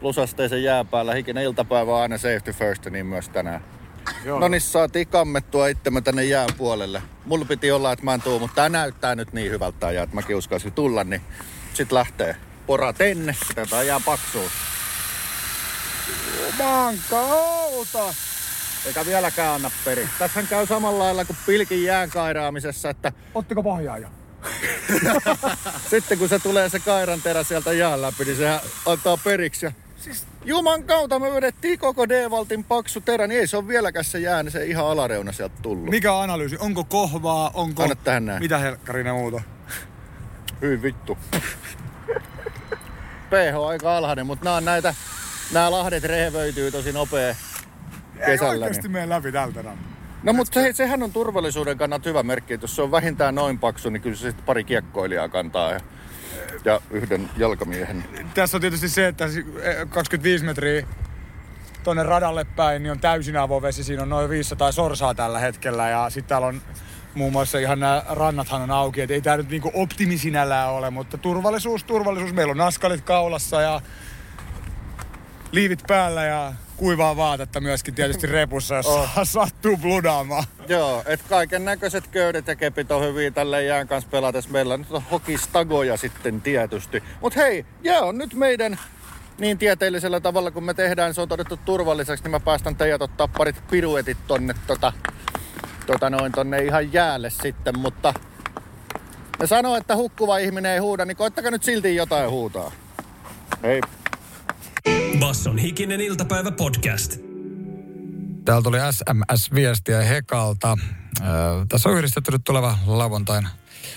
[0.01, 3.61] plusasteisen jää päällä, hikinen iltapäivä on aina safety first, niin myös tänään.
[4.25, 4.39] Joo.
[4.39, 7.03] No niin, saatiin kammettua itsemme tänne jään puolelle.
[7.25, 10.15] Mulla piti olla, että mä en tuu, mutta tää näyttää nyt niin hyvältä ja että
[10.15, 11.23] mäkin uskaisin tulla, niin
[11.75, 12.37] sit lähtee
[12.67, 14.51] pora tenne, otetaan jää paksuun.
[16.47, 18.15] Juman kautta!
[18.87, 20.09] Eikä vieläkään anna peri.
[20.19, 23.13] Tässähän käy samalla lailla kuin pilkin jään kairaamisessa, että...
[23.35, 24.09] Ottiko pohjaa jo?
[25.91, 29.73] Sitten kun se tulee se kairan terä sieltä jään läpi, niin sehän antaa periksi ja
[30.05, 34.19] Siis Juman kautta me vedettiin koko D-valtin paksu terä, niin ei se ole vieläkään se
[34.19, 35.91] jää, niin se ihan alareuna sieltä tullut.
[35.91, 36.57] Mikä on analyysi?
[36.61, 37.51] Onko kohvaa?
[37.55, 37.83] Onko...
[37.83, 38.43] Anna tähän näin.
[38.43, 39.41] Mitä helkkarina muuta?
[40.63, 41.19] Hyi vittu.
[43.31, 44.95] pH on aika alhainen, mutta nämä on näitä,
[45.53, 47.35] nämä lahdet rehevöityy tosi nopea
[48.27, 48.53] kesällä.
[48.53, 48.93] Ei oikeasti niin.
[48.93, 49.65] mene läpi tältä
[50.23, 53.59] No mutta se, sehän on turvallisuuden kannalta hyvä merkki, että jos se on vähintään noin
[53.59, 55.81] paksu, niin kyllä se sitten pari kiekkoilijaa kantaa.
[56.65, 58.05] Ja yhden jalkamiehen.
[58.35, 59.25] Tässä on tietysti se, että
[59.91, 60.87] 25 metriä
[61.85, 63.85] tuonne radalle päin niin on täysin avovesi.
[63.85, 66.63] Siinä on noin 500 sorsaa tällä hetkellä ja sitten täällä on
[67.15, 69.01] muun muassa ihan nämä rannathan on auki.
[69.01, 72.33] Et ei tämä nyt niinku optimi sinällään ole, mutta turvallisuus, turvallisuus.
[72.33, 73.81] Meillä on naskalit kaulassa ja
[75.53, 79.09] liivit päällä ja kuivaa vaatetta myöskin tietysti repussa, jos oh.
[79.23, 80.45] sattuu bludaamaan.
[80.69, 84.51] Joo, että kaiken näköiset köydet ja kepit on hyviä tälle jään kanssa pelatessa.
[84.51, 87.03] Meillä nyt on hokistagoja sitten tietysti.
[87.21, 88.79] Mutta hei, jää on nyt meidän
[89.39, 93.29] niin tieteellisellä tavalla, kun me tehdään, se on todettu turvalliseksi, niin mä päästän teidät ottaa
[93.29, 94.93] parit piruetit tonne tota,
[95.87, 98.15] tota noin, tonne ihan jäälle sitten, mutta
[99.41, 102.73] ne sanoo, että hukkuva ihminen ei huuda, niin koittakaa nyt silti jotain huutaa.
[103.63, 103.81] Hei.
[105.21, 107.17] Basson hikinen iltapäivä podcast.
[108.45, 110.79] Täällä tuli SMS-viestiä Hekalta.
[111.21, 111.27] Äh,
[111.69, 113.49] tässä on yhdistetty nyt tuleva lauantain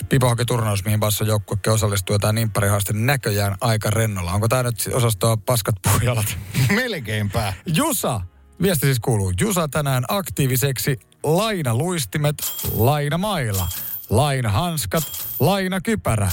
[0.10, 2.14] pipohokiturnaus, mihin Basson joukkuekin osallistuu.
[2.14, 4.32] Ja tämä nimpparihaaste näköjään aika rennolla.
[4.32, 6.38] Onko tämä nyt osastoa paskat puhjalat?
[6.76, 7.54] Melkeinpä.
[7.66, 8.22] Jusa,
[8.62, 9.34] viesti siis kuuluu.
[9.42, 12.36] Jusa tänään aktiiviseksi lainaluistimet,
[12.76, 13.68] lainamaila,
[14.10, 15.04] lainahanskat,
[15.40, 16.32] lainakypärä.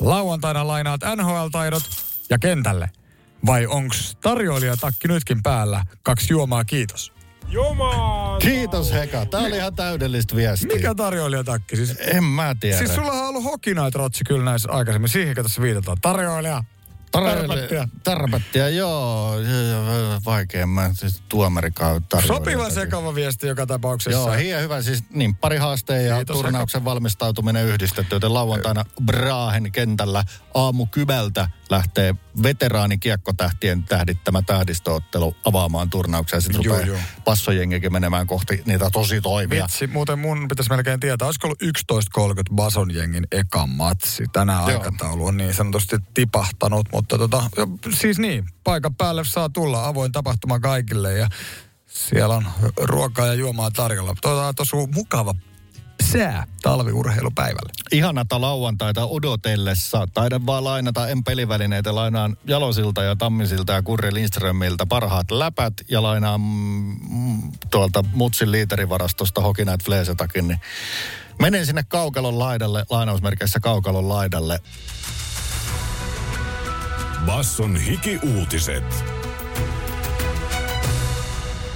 [0.00, 1.82] Lauantaina lainaat NHL-taidot
[2.30, 2.90] ja kentälle.
[3.46, 5.84] Vai onks tarjoilijatakki nytkin päällä?
[6.02, 7.12] Kaksi juomaa, kiitos.
[7.48, 8.38] Jumaa!
[8.38, 9.26] Kiitos Heka.
[9.26, 10.76] Tää oli ihan täydellistä viestiä.
[10.76, 11.76] Mikä tarjoilijatakki?
[11.76, 12.78] Siis, en mä tiedä.
[12.78, 15.08] Siis sulla on ollut hokinaita rotsi kyllä näissä aikaisemmin.
[15.08, 15.96] Siihen tässä viitataan.
[16.00, 16.64] Tarjoilija.
[17.12, 17.88] Tarpattia.
[18.04, 19.34] Tarpattia, joo.
[20.24, 24.18] Vaikea, mä siis tuomarikaan Sopiva sekava viesti joka tapauksessa.
[24.18, 24.82] Joo, hieno hyvä.
[24.82, 26.90] Siis niin, pari haasteen ja Kiitos, turnauksen heka.
[26.90, 36.40] valmistautuminen yhdistetty, joten lauantaina Brahen kentällä aamu kybältä lähtee veteraanikiekkotähtien tähdittämä tähdistoottelu avaamaan turnauksia.
[36.40, 36.98] Sitten joo, rupeaa joo.
[37.24, 39.62] passojengikin menemään kohti niitä tosi toimia.
[39.62, 44.24] Vitsi, muuten mun pitäisi melkein tietää, olisiko ollut 11.30 Bason jengin eka matsi.
[44.32, 44.78] Tänään joo.
[44.78, 47.50] aikataulu on niin sanotusti tipahtanut, mutta tota,
[47.90, 51.28] siis niin, paikan päälle saa tulla avoin tapahtuma kaikille ja
[51.86, 54.14] siellä on ruokaa ja juomaa tarjolla.
[54.22, 55.34] Tuota, tosi mukava
[56.12, 57.72] sää talviurheilupäivälle.
[57.92, 60.08] Ihanata lauantaita odotellessa.
[60.14, 61.94] Taidan vaan lainata en pelivälineitä.
[61.94, 69.40] Lainaan Jalosilta ja Tammisilta ja Kurri Lindströmiltä parhaat läpät ja lainaan mm, tuolta Mutsin liiterivarastosta
[69.40, 70.48] Hokinait Fleesetakin.
[70.48, 70.60] Niin
[71.38, 74.58] menen sinne kaukalon laidalle, lainausmerkeissä kaukalon laidalle.
[77.24, 79.04] Basson hiki-uutiset.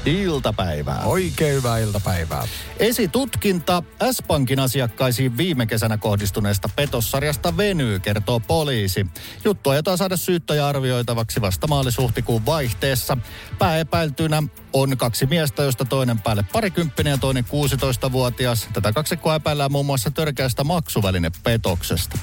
[0.07, 1.03] iltapäivää.
[1.05, 2.43] Oikein hyvää iltapäivää.
[2.81, 9.07] Esitutkinta S-Pankin asiakkaisiin viime kesänä kohdistuneesta petossarjasta venyy, kertoo poliisi.
[9.45, 13.17] Juttu aiotaan saada syyttäjä arvioitavaksi vasta maalis-huhtikuun vaihteessa.
[13.59, 18.69] Pääepäiltynä on kaksi miestä, joista toinen päälle parikymppinen ja toinen 16-vuotias.
[18.73, 22.19] Tätä kaksikkoa epäillään muun muassa törkeästä maksuvälinepetoksesta.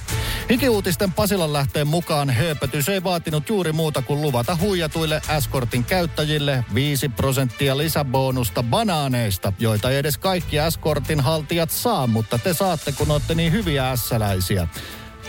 [0.50, 7.10] Hikiuutisten Pasilan lähteen mukaan hööpötys ei vaatinut juuri muuta kuin luvata huijatuille Escortin käyttäjille 5
[7.10, 13.36] prosenttia lisäbonusta banaaneista, joita ei edes kaikki Escortin haltijat saa, mutta te saatte, kun olette
[13.36, 14.68] niin hyviä ässäläisiä.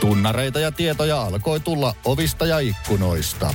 [0.01, 3.55] Tunnareita ja tietoja alkoi tulla ovista ja ikkunoista.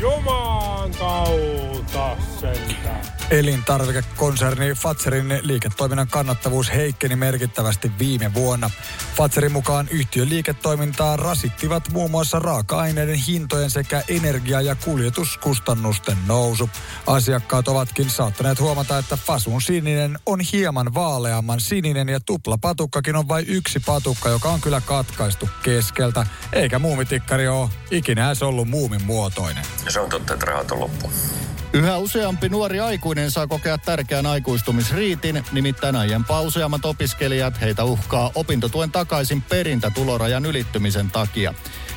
[0.00, 3.19] Jumaan kautta sentään.
[3.30, 8.70] Elintarvikekonserni Fatserin liiketoiminnan kannattavuus heikkeni merkittävästi viime vuonna.
[9.16, 16.70] Fatserin mukaan yhtiön liiketoimintaa rasittivat muun muassa raaka-aineiden hintojen sekä energia- ja kuljetuskustannusten nousu.
[17.06, 23.44] Asiakkaat ovatkin saattaneet huomata, että Fasun sininen on hieman vaaleamman sininen ja tuplapatukkakin on vain
[23.48, 26.26] yksi patukka, joka on kyllä katkaistu keskeltä.
[26.52, 29.64] Eikä muumitikkari ole ikinä edes ollut muumin muotoinen.
[29.88, 31.10] Se on totta, että rahat on loppu.
[31.72, 38.92] Yhä useampi nuori aikuinen saa kokea tärkeän aikuistumisriitin, nimittäin aiempaa useammat opiskelijat heitä uhkaa opintotuen
[38.92, 41.54] takaisin perintä tulorajan ylittymisen takia.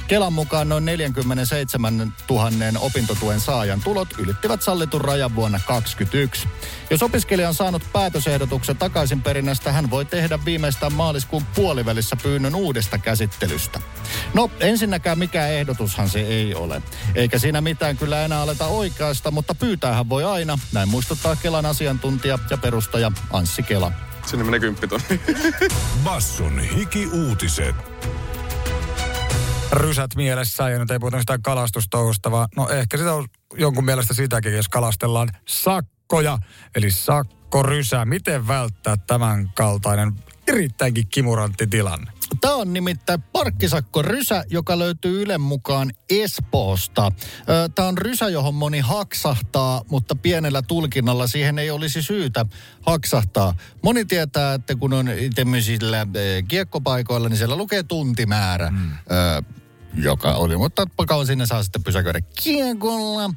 [0.07, 6.47] Kelan mukaan noin 47 000 opintotuen saajan tulot ylittivät sallitun rajan vuonna 2021.
[6.89, 12.97] Jos opiskelija on saanut päätösehdotuksen takaisin perinnästä, hän voi tehdä viimeistään maaliskuun puolivälissä pyynnön uudesta
[12.97, 13.81] käsittelystä.
[14.33, 16.81] No, ensinnäkään mikä ehdotushan se ei ole.
[17.15, 20.59] Eikä siinä mitään kyllä enää aleta oikeasta, mutta pyytäähän voi aina.
[20.71, 23.91] Näin muistuttaa Kelan asiantuntija ja perustaja Anssi Kela.
[24.25, 25.21] Sinne menee kymppitonni.
[26.03, 27.75] Basson hiki-uutiset.
[29.73, 34.13] Rysät mielessä ja nyt ei puhuta sitä kalastustouhusta, vaan no ehkä sitä on jonkun mielestä
[34.13, 36.39] sitäkin, jos kalastellaan sakkoja,
[36.75, 38.05] eli sakkorysä.
[38.05, 40.13] Miten välttää tämän kaltainen
[40.47, 42.11] erittäinkin kimurantti tilanne?
[42.41, 47.11] Tämä on nimittäin parkkisakko rysä, joka löytyy Ylen mukaan Espoosta.
[47.75, 52.45] Tämä on rysä, johon moni haksahtaa, mutta pienellä tulkinnalla siihen ei olisi syytä
[52.81, 53.53] haksahtaa.
[53.83, 56.07] Moni tietää, että kun on tämmöisillä
[56.47, 58.91] kiekkopaikoilla, niin siellä lukee tuntimäärä, mm.
[59.95, 63.33] Joka oli, mutta kauan sinne saa sitten pysäköidä kiekolla.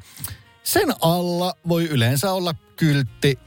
[0.63, 3.39] Sen alla voi yleensä olla kyltti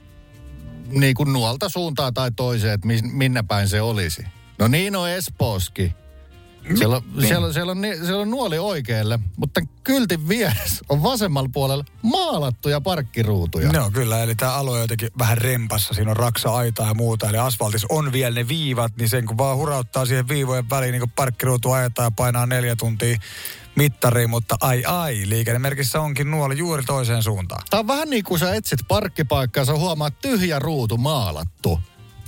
[0.89, 4.25] niin kuin nuolta suuntaan tai toiseen, että min- minne päin se olisi.
[4.59, 5.95] No niin on Espooskin.
[6.77, 7.29] Siellä, on, Niin.
[7.29, 13.73] siellä, siellä, on, siellä on nuoli oikealle, mutta kyltin vieressä on vasemmalla puolella maalattuja parkkiruutuja.
[13.73, 15.95] No kyllä, eli tämä alue on jotenkin vähän rempassa.
[15.95, 17.29] Siinä on raksa-aitaa ja muuta.
[17.29, 21.01] Eli asfaltissa on vielä ne viivat, niin sen kun vaan hurauttaa siihen viivojen väliin, niin
[21.01, 23.17] kun parkkiruutu ajetaan ja painaa neljä tuntia
[23.75, 27.63] mittariin, mutta ai ai, liikennemerkissä onkin nuoli juuri toiseen suuntaan.
[27.71, 31.81] Tämä on vähän niin kuin sä etsit parkkipaikkaa, sä huomaat tyhjä ruutu maalattu.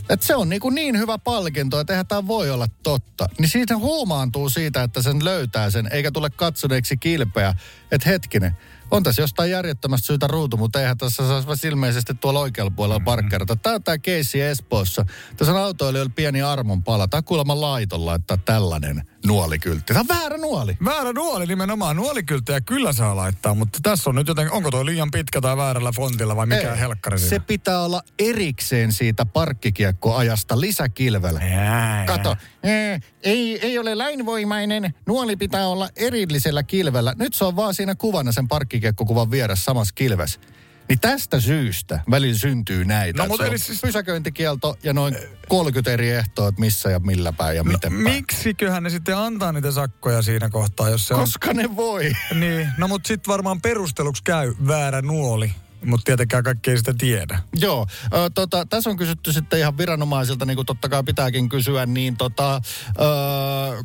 [0.09, 3.27] Et se on niin, kuin niin hyvä palkinto, että eihän tämä voi olla totta.
[3.39, 7.55] Niin siitä huomaantuu siitä, että sen löytää sen, eikä tule katsoneeksi kilpeä.
[7.93, 8.57] Että hetkinen,
[8.91, 13.01] on tässä jostain järjettömästä syytä ruutu, mutta eihän tässä saisi vasta ilmeisesti tuolla oikealla puolella
[13.05, 13.57] parkkeerata.
[13.57, 15.07] Tämä on tämä keissi Espoossa.
[15.37, 17.09] Tässä on autoilijoilla pieni armon pala.
[17.09, 19.93] Tämä kuulemma laiton laittaa tällainen nuolikyltti.
[19.95, 20.77] Tämä on väärä nuoli.
[20.85, 21.97] Väärä nuoli nimenomaan.
[21.97, 25.93] Nuolikylttejä kyllä saa laittaa, mutta tässä on nyt jotenkin, onko toi liian pitkä tai väärällä
[25.97, 27.45] fontilla vai mikä Ei, helkkari Se siinä?
[27.47, 31.41] pitää olla erikseen siitä parkkikiekkoajasta lisäkilvellä.
[31.43, 34.95] Jää, Kato, ee, ei, ei ole lainvoimainen.
[35.07, 37.15] Nuoli pitää olla erillisellä kilvellä.
[37.19, 40.41] Nyt se on vaan siinä kuvana sen parkkikiekkokuvan vieressä samassa kilves.
[40.89, 43.23] Niin tästä syystä välillä syntyy näitä.
[43.23, 45.17] No, mutta on eli siis- pysäköintikielto ja noin
[45.49, 48.03] 30 eri ehtoa, että missä ja millä päin ja No, miten päin.
[48.03, 51.21] miksiköhän ne sitten antaa niitä sakkoja siinä kohtaa, jos se on...
[51.21, 52.13] Koska ne voi.
[52.35, 55.55] Niin, no mutta sitten varmaan perusteluksi käy väärä nuoli,
[55.87, 57.39] mutta tietenkään kaikki ei sitä tiedä.
[57.57, 61.87] Joo, ö, tota, tässä on kysytty sitten ihan viranomaisilta, niin kuin totta kai pitääkin kysyä,
[61.87, 62.61] niin tota, ö,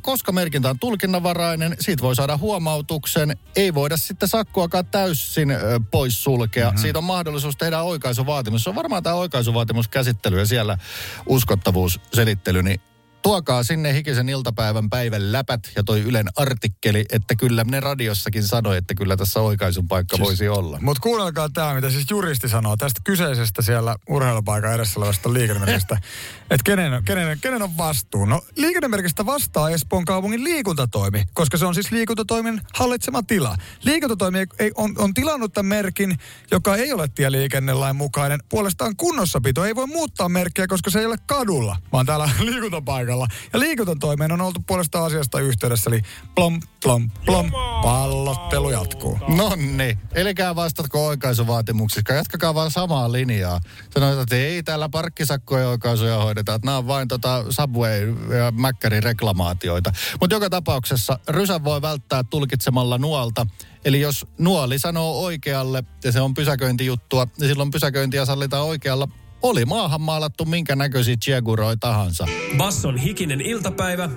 [0.02, 6.24] koska merkintä on tulkinnanvarainen, siitä voi saada huomautuksen, ei voida sitten sakkoakaan täysin ö, pois
[6.24, 6.66] sulkea.
[6.66, 6.82] Mm-hmm.
[6.82, 8.64] Siitä on mahdollisuus tehdä oikaisuvaatimus.
[8.64, 10.78] Se on varmaan tämä oikaisuvaatimuskäsittely ja siellä
[11.26, 12.82] uskottavuusselittely, niin
[13.28, 18.78] tuokaa sinne hikisen iltapäivän päivän läpät ja toi Ylen artikkeli, että kyllä ne radiossakin sanoi,
[18.78, 20.80] että kyllä tässä oikaisun paikka siis, voisi olla.
[20.82, 25.98] Mutta kuunnelkaa tämä, mitä siis juristi sanoo tästä kyseisestä siellä urheilupaikan edessä olevasta liikennemerkistä.
[26.52, 28.26] että kenen, kenen, kenen on vastuu?
[28.26, 33.56] No liikennemerkistä vastaa Espoon kaupungin liikuntatoimi, koska se on siis liikuntatoimin hallitsema tila.
[33.84, 36.18] Liikuntatoimi ei- ei, on, on tilannut tämän merkin,
[36.52, 38.40] joka ei ole tieliikennelain mukainen.
[38.50, 43.17] Puolestaan kunnossapito ei voi muuttaa merkkiä, koska se ei ole kadulla, vaan täällä liikuntapaikalla.
[43.18, 43.28] Puolella.
[43.54, 46.02] Ja liikuntantoimeen on oltu puolesta asiasta yhteydessä, eli
[46.36, 47.52] plom, plom, plom,
[47.82, 49.20] pallottelu jatkuu.
[49.28, 53.60] Nonni, elikää vastatko oikaisuvaatimuksista, jatkakaa vaan samaa linjaa.
[53.94, 59.04] Sanoit, että ei täällä parkkisakkoja oikaisuja hoideta, että nämä on vain tota Subway ja Mäkkärin
[59.04, 59.92] reklamaatioita.
[60.22, 63.48] Mutta joka tapauksessa rysän voi välttää tulkitsemalla nuolta.
[63.86, 69.08] Eli jos nuoli sanoo oikealle ja se on pysäköintijuttua, niin silloin pysäköintiä sallitaan oikealla
[69.42, 72.28] oli maahan maalattu minkä näköisiä chieguroi tahansa.
[72.58, 74.10] Basson hikinen iltapäivä,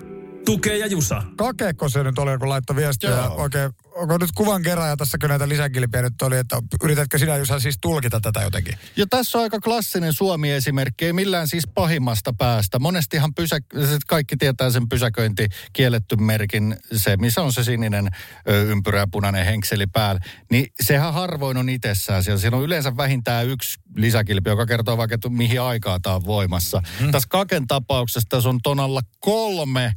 [0.45, 1.23] tukee ja jusa.
[1.37, 3.11] Kakeko se nyt oli, kun laittoi viestiä.
[3.11, 3.35] Joo.
[3.35, 3.71] Oikein,
[4.01, 7.79] onko nyt kuvan kerran ja tässä näitä lisäkilpiä nyt oli, että yritätkö sinä Jusa siis
[7.81, 8.75] tulkita tätä jotenkin?
[8.97, 12.79] Ja tässä on aika klassinen Suomi-esimerkki, ei millään siis pahimmasta päästä.
[12.79, 18.09] Monestihan pysä, se kaikki tietää sen pysäköinti kielletty merkin, se missä on se sininen
[18.47, 20.21] ympyrä ja punainen henkseli päällä.
[20.51, 22.41] Niin sehän harvoin on itsessään siellä.
[22.41, 26.83] Siellä on yleensä vähintään yksi lisäkilpi, joka kertoo vaikka, että mihin aikaa tämä on voimassa.
[27.01, 27.11] Mm.
[27.11, 29.93] Tässä Kaken tapauksessa tässä on tonalla kolme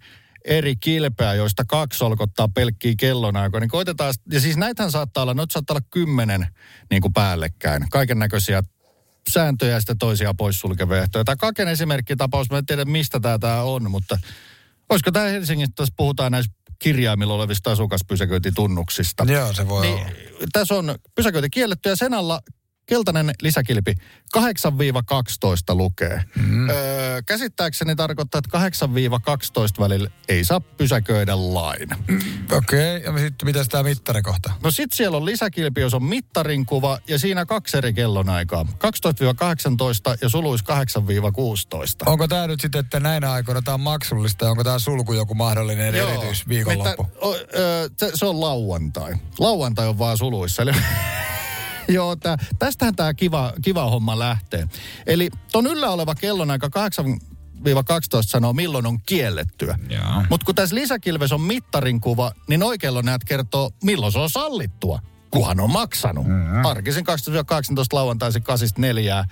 [0.45, 5.53] eri kilpeä, joista kaksi solkottaa pelkkiä kellonaikoja, niin koitetaan, ja siis näitähän saattaa olla, noita
[5.53, 6.47] saattaa olla kymmenen
[6.89, 8.63] niin kuin päällekkäin, kaiken näköisiä
[9.29, 11.23] sääntöjä ja sitten toisia poissulkevia ehtoja.
[11.23, 14.17] Tämä Kaken esimerkkitapaus, mä en tiedä mistä tämä, tämä on, mutta
[14.89, 19.25] olisiko tämä Helsingistä, tässä puhutaan näistä kirjaimilla olevista asukaspysäköintitunnuksista.
[19.27, 20.09] Joo, se voi niin, olla.
[20.53, 22.39] Tässä on pysäköinti kielletty ja sen alla
[22.93, 23.95] keltainen lisäkilpi
[24.37, 24.39] 8-12
[25.75, 26.23] lukee.
[26.35, 26.69] Mm.
[26.69, 28.57] Öö, käsittääkseni tarkoittaa, että
[29.77, 31.89] 8-12 välillä ei saa pysäköidä lain.
[32.51, 34.51] Okei, okay, ja sitten mitäs tämä mittarikohta?
[34.63, 38.63] No sit siellä on lisäkilpi, jos on mittarin kuva ja siinä kaksi eri kellonaikaa.
[38.63, 38.67] 12-18
[40.21, 40.65] ja suluis 8-16.
[42.05, 45.35] Onko tämä nyt sitten, että näinä aikoina tämä on maksullista ja onko tämä sulku joku
[45.35, 46.09] mahdollinen Joo.
[46.09, 47.03] erityisviikonloppu?
[47.03, 49.13] Mitä- o, ö, se, se on lauantai.
[49.39, 50.61] Lauantai on vaan suluissa.
[50.61, 50.71] Eli
[51.95, 54.67] Joo, tää, tästähän tämä kiva, kiva homma lähtee.
[55.07, 56.69] Eli ton yllä oleva kellonaika 8-12
[58.21, 59.79] sanoo, milloin on kiellettyä.
[60.29, 64.99] Mutta kun tässä lisäkilves on mittarin kuva, niin noi kellonajat kertoo, milloin se on sallittua.
[65.31, 66.27] Kuhan on maksanut.
[66.27, 66.65] Mm-hmm.
[66.65, 69.25] Arkisin 2018 lauantaisin 8-4.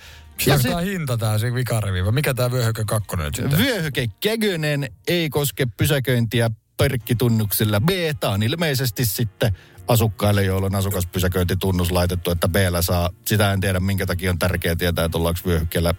[0.46, 2.12] Ja tämä hinta tämä se vikariviiva.
[2.12, 3.58] Mikä tämä vyöhyke kakkonen nyt sitten?
[3.58, 7.80] Vyöhyke Kegynen ei koske pysäköintiä perkkitunnuksilla.
[7.80, 7.88] B,
[8.20, 9.56] tämä on ilmeisesti sitten
[9.88, 13.10] asukkaille, joilla on asukaspysäköintitunnus laitettu, että b saa.
[13.24, 15.94] Sitä en tiedä, minkä takia on tärkeää tietää, että ollaanko vyöhykkeellä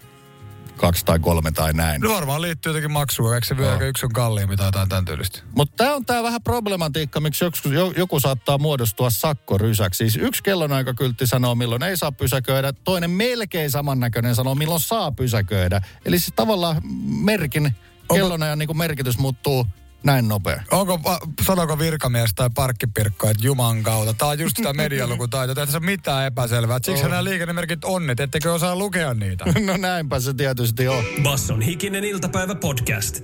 [0.78, 2.02] kaksi tai kolme tai näin.
[2.02, 3.36] No varmaan liittyy jotenkin maksuun.
[3.36, 5.40] Eikö se vyöhyke yksi on kalliimpi tai jotain tämän tyylistä?
[5.56, 9.98] Mutta tämä on tämä vähän problematiikka, miksi joku, jo- joku saattaa muodostua sakkorysäksi.
[9.98, 15.82] Siis yksi kellonaikakyltti sanoo, milloin ei saa pysäköidä, toinen melkein samannäköinen sanoo, milloin saa pysäköidä.
[16.06, 17.76] Eli siis tavallaan merkin,
[18.14, 19.68] kellonajan niin merkitys muuttuu
[20.04, 20.64] näin nopea.
[20.72, 21.00] Onko,
[21.42, 25.86] sanooko virkamies tai parkkipirkko, että juman kautta, tämä on just sitä medialukutaitoa, että se on
[25.86, 26.80] mitään epäselvää.
[26.84, 29.46] Siksi nämä liikennemerkit on, että ettekö osaa lukea niitä.
[29.66, 31.04] No näinpä se tietysti on.
[31.24, 33.20] Basson hikinen iltapäivä podcast.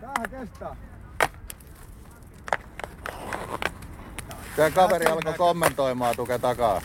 [0.00, 0.76] Tähän kestää.
[4.56, 6.82] Tämä kaveri alkoi kommentoimaan tuke takaa.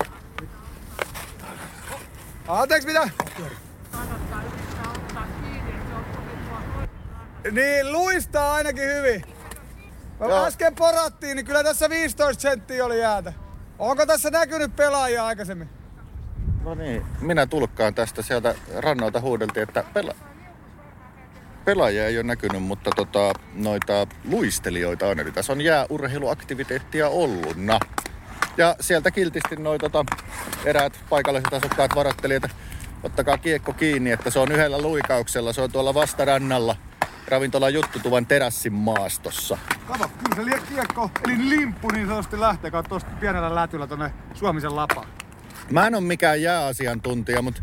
[2.47, 3.09] Anteeksi, mitä?
[7.51, 9.23] Niin, luistaa ainakin hyvin.
[10.19, 10.45] Mä Joo.
[10.45, 13.33] äsken porattiin, niin kyllä tässä 15 senttiä oli jäätä.
[13.79, 15.69] Onko tässä näkynyt pelaajia aikaisemmin?
[16.63, 20.15] No niin, minä tulkkaan tästä sieltä rannalta huudeltiin, että pela...
[21.65, 25.19] pelaajia ei ole näkynyt, mutta tota, noita luistelijoita on.
[25.19, 27.79] Eli tässä on jääurheiluaktiviteettia ollutna.
[28.57, 30.05] Ja sieltä kiltisti noi tota,
[30.65, 32.49] eräät paikalliset asukkaat varoitteli, että
[33.03, 35.53] ottakaa kiekko kiinni, että se on yhdellä luikauksella.
[35.53, 36.75] Se on tuolla vastarannalla
[37.27, 39.57] ravintola Juttutuvan terassin maastossa.
[39.87, 45.07] Kato, kyllä se kiekko, eli limppu niin sanotusti lähtee, tuosta pienellä lätyllä tonne Suomisen lapaan.
[45.71, 47.61] Mä en ole mikään jääasiantuntija, mutta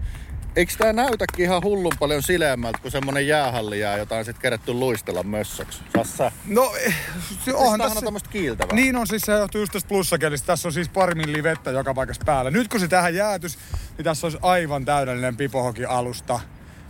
[0.56, 4.72] eikö tää näytäkin ihan hullun paljon sileämmältä kuin semmonen jäähalli jää, jota on sitten kerätty
[4.72, 5.82] luistella mössöksi?
[5.96, 6.32] Sassa.
[6.46, 6.96] No, eh,
[7.44, 8.08] se onhan tässä...
[8.08, 8.74] on kiiltävää.
[8.74, 10.46] Niin on, siis se johtuu just tästä plussakelistä.
[10.46, 12.50] Tässä on siis pari milliä vettä joka paikassa päällä.
[12.50, 13.58] Nyt kun se tähän jäätys,
[13.96, 16.40] niin tässä olisi aivan täydellinen pipohoki alusta.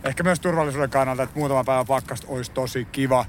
[0.05, 3.25] Ehkä myös turvallisuuden kannalta, että muutama päivä pakkasta olisi tosi kiva.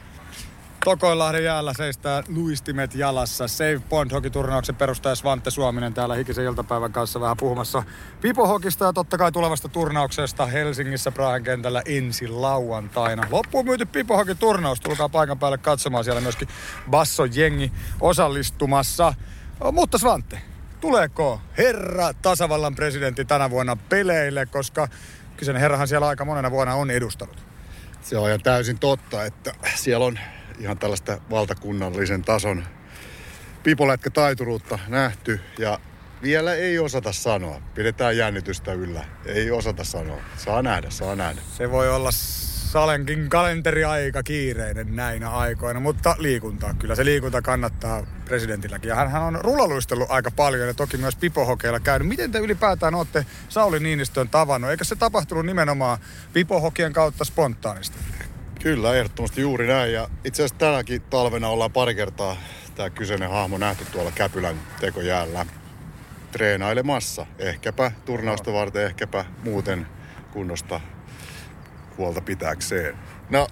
[0.84, 3.48] Tokoinlahden jäällä seistää luistimet jalassa.
[3.48, 7.82] Save Point Hokiturnauksen perustaja Svante Suominen täällä hikisen iltapäivän kanssa vähän puhumassa
[8.20, 13.26] pipohokista ja totta kai tulevasta turnauksesta Helsingissä Prahan kentällä ensi lauantaina.
[13.30, 14.80] Loppuun myyty pipohokiturnaus.
[14.80, 16.48] Tulkaa paikan päälle katsomaan siellä myöskin
[16.90, 19.14] Basso-jengi osallistumassa.
[19.72, 20.38] Mutta Svante,
[20.80, 24.88] tuleeko herra tasavallan presidentti tänä vuonna peleille, koska
[25.36, 27.46] kyseinen herrahan siellä aika monena vuonna on edustanut.
[28.02, 30.18] Se on ihan täysin totta, että siellä on
[30.58, 32.64] ihan tällaista valtakunnallisen tason
[33.62, 35.78] pipolätkätaituruutta nähty ja
[36.22, 37.60] vielä ei osata sanoa.
[37.74, 39.04] Pidetään jännitystä yllä.
[39.24, 40.20] Ei osata sanoa.
[40.36, 41.40] Saa nähdä, saa nähdä.
[41.56, 42.10] Se voi olla
[42.76, 46.94] Salenkin kalenteriaika kiireinen näinä aikoina, mutta liikuntaa kyllä.
[46.94, 48.88] Se liikunta kannattaa presidentilläkin.
[48.88, 52.08] Ja hän on rullaluistellut aika paljon ja toki myös pipohokeilla käynyt.
[52.08, 54.70] Miten te ylipäätään olette Sauli Niinistön tavannut?
[54.70, 55.98] Eikö se tapahtunut nimenomaan
[56.32, 57.98] pipohokien kautta spontaanisti?
[58.62, 59.92] Kyllä, ehdottomasti juuri näin.
[59.92, 62.36] Ja itse asiassa tänäkin talvena ollaan pari kertaa
[62.74, 65.46] tämä kyseinen hahmo nähty tuolla Käpylän tekojäällä
[66.32, 67.26] treenailemassa.
[67.38, 69.86] Ehkäpä turnausta varten, ehkäpä muuten
[70.32, 70.80] kunnosta
[71.98, 72.98] huolta pitääkseen.
[73.30, 73.46] No,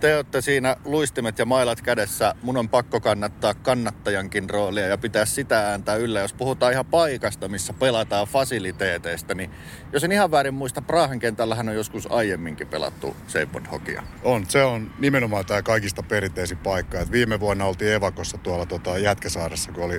[0.00, 2.34] te olette siinä luistimet ja mailat kädessä.
[2.42, 6.20] Mun on pakko kannattaa kannattajankin roolia ja pitää sitä ääntä yllä.
[6.20, 9.50] Jos puhutaan ihan paikasta, missä pelataan fasiliteeteista, niin
[9.92, 14.02] jos en ihan väärin muista, Prahan kentällähän on joskus aiemminkin pelattu Seipon hokia.
[14.22, 17.00] On, se on nimenomaan tämä kaikista perinteisin paikka.
[17.00, 19.98] Et viime vuonna oltiin Evakossa tuolla tota Jätkäsaaressa, kun oli,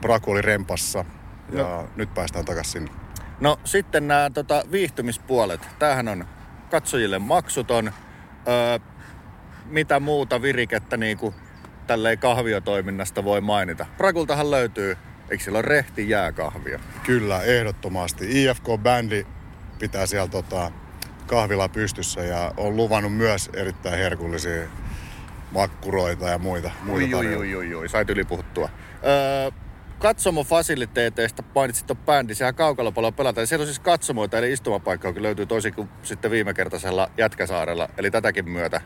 [0.00, 1.04] Praku oli rempassa.
[1.52, 1.88] Ja no.
[1.96, 2.90] nyt päästään takaisin sinne.
[3.40, 5.60] No sitten nämä tota, viihtymispuolet.
[5.78, 6.24] Tämähän on
[6.74, 7.92] katsojille maksuton.
[8.48, 8.78] Öö,
[9.64, 11.34] mitä muuta virikettä niin kuin
[11.86, 13.86] tälleen kahviotoiminnasta voi mainita?
[13.96, 14.96] Prakultahan löytyy,
[15.30, 16.80] eikö siellä ole rehti jääkahvia?
[17.02, 18.44] Kyllä, ehdottomasti.
[18.44, 19.26] IFK-bändi
[19.78, 20.72] pitää siellä tota,
[21.26, 24.68] kahvila pystyssä ja on luvannut myös erittäin herkullisia
[25.52, 26.70] makkuroita ja muita.
[26.82, 28.68] muita ui, ui, ui, ui, ui, sait yli puhuttua.
[29.04, 29.63] Öö,
[29.98, 33.46] katsomo-fasiliteeteista mainitsit tuon bändi, sehän kaukalopalla pelataan.
[33.46, 37.88] Siellä on siis katsomoita, eli istumapaikka löytyy toisin kuin sitten viimekertaisella Jätkäsaarella.
[37.98, 38.80] Eli tätäkin myötä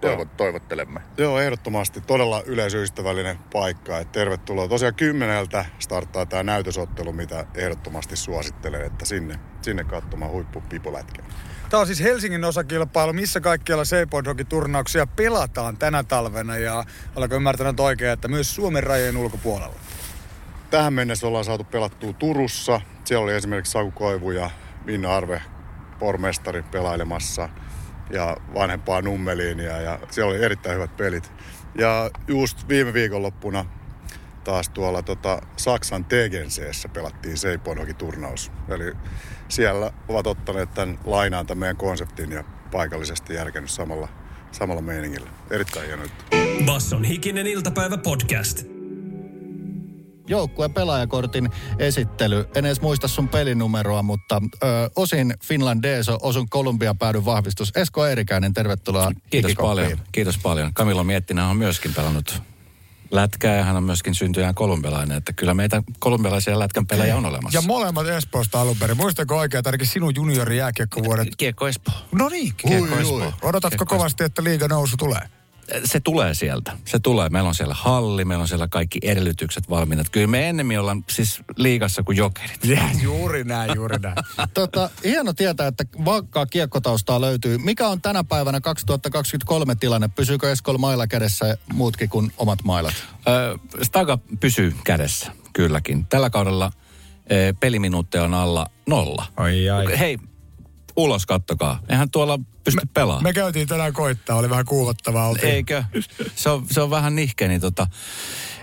[0.00, 1.00] toivo, toivottelemme.
[1.18, 2.00] Joo, ehdottomasti.
[2.00, 3.98] Todella yleisöystävällinen paikka.
[3.98, 4.68] Et tervetuloa.
[4.68, 11.24] Tosiaan kymmeneltä starttaa tämä näytösottelu, mitä ehdottomasti suosittelen, että sinne, sinne katsomaan huippupipolätkää.
[11.70, 16.84] Tämä on siis Helsingin osakilpailu, missä kaikkialla Seipodhoki-turnauksia pelataan tänä talvena ja
[17.16, 19.74] olenko ymmärtänyt oikein, että myös Suomen rajojen ulkopuolella?
[20.74, 22.80] Tähän mennessä ollaan saatu pelattua Turussa.
[23.04, 24.50] Siellä oli esimerkiksi Saku Koivu ja
[24.84, 25.42] Minna Arve,
[25.98, 27.48] pormestari, pelailemassa–
[28.10, 31.32] ja vanhempaa nummeliinia ja siellä oli erittäin hyvät pelit.
[31.78, 33.64] Ja just viime viikonloppuna
[34.44, 38.52] taas tuolla tota, Saksan Tegenseessä pelattiin Seiponokin turnaus.
[38.68, 38.92] Eli
[39.48, 44.08] siellä ovat ottaneet tämän lainaan tämän meidän konseptin ja paikallisesti järkännyt samalla,
[44.52, 45.30] samalla meiningillä.
[45.50, 46.24] Erittäin hieno juttu.
[46.66, 48.73] Basson hikinen iltapäivä podcast
[50.28, 52.48] joukkueen pelaajakortin esittely.
[52.54, 54.66] En edes muista sun pelinumeroa, mutta ö,
[54.96, 57.72] osin Finlandeso, osun Kolumbia päädyn vahvistus.
[57.76, 59.98] Esko Eerikäinen, tervetuloa Kiitos paljon.
[60.12, 60.74] Kiitos paljon.
[60.74, 62.42] Camilo Miettinen on myöskin pelannut
[63.10, 65.16] lätkää ja hän on myöskin syntyjään kolumbialainen.
[65.16, 67.58] Että kyllä meitä kolumbialaisia lätkän pelaajia on olemassa.
[67.58, 68.96] Ja molemmat Espoosta alun perin.
[68.96, 71.28] Muistatko oikein, ainakin sinun juniori jääkiekkovuodet?
[71.36, 71.94] Kiekko Espoo.
[72.12, 73.32] No niin, Kiekko Espoo.
[73.42, 75.22] Odotatko Kiekko kovasti, että liiga nousu tulee?
[75.84, 76.72] Se tulee sieltä.
[76.84, 77.28] Se tulee.
[77.28, 80.04] Meillä on siellä halli, meillä on siellä kaikki edellytykset valmiina.
[80.12, 82.64] Kyllä me ennemmin ollaan siis liigassa kuin jokerit.
[82.74, 84.16] Ja, juuri näin, juuri näin.
[84.54, 87.58] tota, hieno tietää, että vankkaa kiekkotaustaa löytyy.
[87.58, 90.08] Mikä on tänä päivänä 2023 tilanne?
[90.08, 92.94] Pysyykö Eskol mailla kädessä muutkin kuin omat mailat?
[93.28, 96.06] Öö, Staga pysyy kädessä, kylläkin.
[96.06, 96.72] Tällä kaudella
[97.26, 99.26] e, peliminuutteja on alla nolla.
[99.36, 99.98] Ai ai.
[99.98, 100.18] Hei,
[100.96, 101.80] ulos kattokaa.
[101.88, 103.22] Eihän tuolla pysty me, pelaamaan.
[103.22, 105.28] Me käytiin tänään koittaa, oli vähän kuumottavaa.
[105.28, 105.52] Oltiin.
[105.52, 105.84] Eikö?
[106.34, 107.86] Se on, se on vähän nihke, niin tota.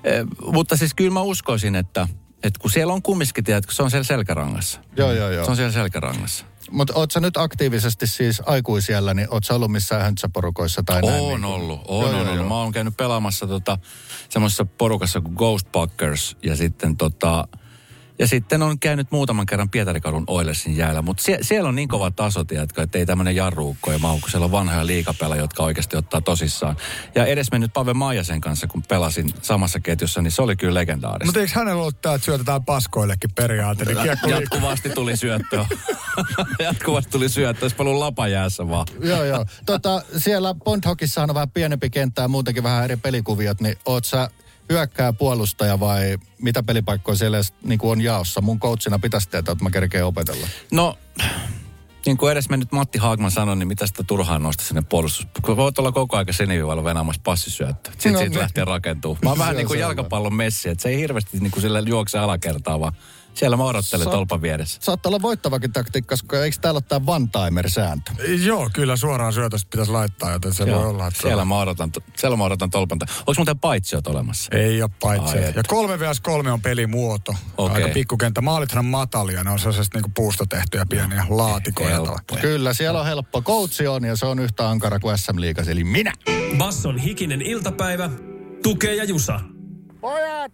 [0.04, 0.12] E,
[0.52, 2.08] mutta siis kyllä mä uskoisin, että,
[2.44, 4.80] että kun siellä on kumminkin, tiedätkö, se on siellä selkärangassa.
[4.98, 5.46] Joo, joo, joo.
[5.46, 6.46] Se on siellä selkärangassa.
[6.72, 11.10] Mutta oot sä nyt aktiivisesti siis aikuisiellä, niin oot sä ollut missään höntsäporukoissa tai on
[11.10, 11.24] näin?
[11.24, 12.48] On niin ollut, on, joo, joo, ollut.
[12.48, 13.78] Mä oon käynyt pelaamassa tota,
[14.30, 17.48] semmoisessa porukassa kuin Ghost Packers ja sitten tota,
[18.22, 22.12] ja sitten on käynyt muutaman kerran Pietarikadun Oilesin jäällä, mutta sie, siellä on niin kova
[22.12, 25.98] taso, tiedätkö, että ei tämmöinen jarruukko ja mahu, kun siellä on vanhoja liikapela, jotka oikeasti
[25.98, 26.76] ottaa tosissaan.
[27.16, 31.26] Ja edes mennyt Pave Maijasen kanssa, kun pelasin samassa ketjussa, niin se oli kyllä legendaarista.
[31.26, 33.86] Mutta eikö hänellä ollut tämä, että syötetään paskoillekin periaate?
[33.86, 35.66] Niin Jatkuvasti tuli syöttöä.
[36.60, 38.88] Jatkuvasti tuli syöttöä, olisi paljon lapajäässä vaan.
[39.04, 39.46] joo, joo.
[39.66, 44.30] Tota, siellä Bondhokissa on vähän pienempi kenttä ja muutenkin vähän eri pelikuviot, niin oot sä
[44.72, 48.42] hyökkää puolustaja vai mitä pelipaikkoja siellä niin kuin on jaossa?
[48.42, 50.48] Mun coachina pitäisi tietää, että mä kerkeen opetella.
[50.72, 50.98] No,
[52.06, 55.28] niin kuin edes mennyt Matti Haagman sanoi, niin mitä sitä turhaan nosta sinne puolustus.
[55.42, 57.92] Kun voit olla koko ajan sinivivalla venaamassa passisyöttö.
[57.92, 58.42] Sitten no, siitä me...
[58.42, 59.18] lähtee rakentuu.
[59.24, 62.20] Mä oon vähän niin kuin jalkapallon messi, että se ei hirveästi niin kuin sillä juokse
[62.20, 62.94] alakertaa, vaan
[63.34, 64.80] siellä mä odottelen Saat, tolpan vieressä.
[64.82, 68.12] Saattaa olla voittavakin taktiikka, koska eikö täällä ole tämä one-timer-sääntö?
[68.44, 71.08] Joo, kyllä suoraan syötöstä pitäisi laittaa, joten se Joo, voi olla.
[71.08, 73.00] Että siellä, mä odotan, siellä mä odotan tolpan.
[73.20, 74.58] Onko muuten paitsiot olemassa?
[74.58, 75.38] Ei ole paitsi.
[75.38, 77.36] Ja 3 vs 3 on pelimuoto.
[77.58, 77.76] Okay.
[77.76, 78.42] Aika pikkukenttä.
[78.42, 82.20] Maalithan matalia, ne on sellaisesta niinku puusta tehtyjä pieniä laatikoita.
[82.42, 83.42] Kyllä, siellä on helppo.
[83.42, 86.14] Coachi on ja se on yhtä ankara kuin SM Liigas, eli minä.
[86.58, 88.10] Basson hikinen iltapäivä,
[88.64, 89.40] tukee ja jusa.
[90.02, 90.52] Pojat,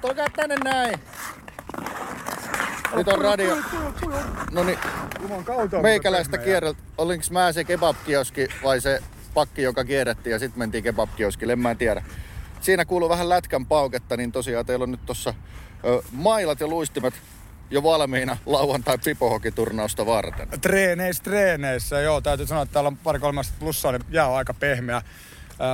[0.00, 0.98] tulkaa tänne näin.
[2.96, 3.56] Nyt on radio.
[4.50, 4.78] No niin,
[5.82, 6.82] meikäläistä kierreltä.
[6.98, 9.02] Olinko mä se kebabkioski vai se
[9.34, 12.02] pakki, joka kierrettiin ja sitten mentiin kebabkioskille, en mä en tiedä.
[12.60, 15.34] Siinä kuuluu vähän lätkän pauketta, niin tosiaan teillä on nyt tossa
[15.84, 17.14] ö, mailat ja luistimet
[17.70, 20.48] jo valmiina lauantai pipohokiturnausta varten.
[20.60, 22.20] Treeneissä, treeneissä, joo.
[22.20, 25.02] Täytyy sanoa, että täällä on pari kolmesta plussaa, niin jää on aika pehmeä.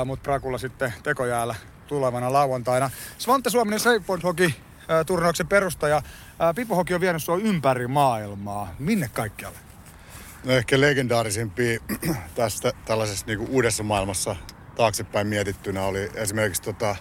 [0.04, 1.54] Mutta Prakulla sitten tekojäällä
[1.86, 2.90] tulevana lauantaina.
[3.18, 4.56] Svante Suominen Seipoint Hoki
[5.06, 6.02] turnauksen perustaja.
[6.54, 8.74] Pipohoki on vienyt sua ympäri maailmaa.
[8.78, 9.58] Minne kaikkialle?
[10.44, 11.82] No ehkä legendaarisempi
[12.34, 14.36] tästä tällaisessa niin uudessa maailmassa
[14.76, 16.96] taaksepäin mietittynä oli esimerkiksi tota,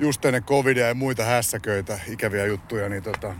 [0.00, 3.34] just ennen covidia ja muita hässäköitä, ikäviä juttuja, niin tota,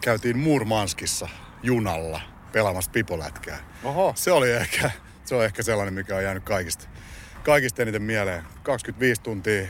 [0.00, 1.28] käytiin Murmanskissa
[1.62, 2.20] junalla
[2.52, 3.58] pelaamassa pipolätkää.
[3.84, 4.12] Oho.
[4.16, 4.90] Se oli ehkä,
[5.24, 6.88] se on ehkä sellainen, mikä on jäänyt kaikista,
[7.42, 8.42] kaikista eniten mieleen.
[8.62, 9.68] 25 tuntia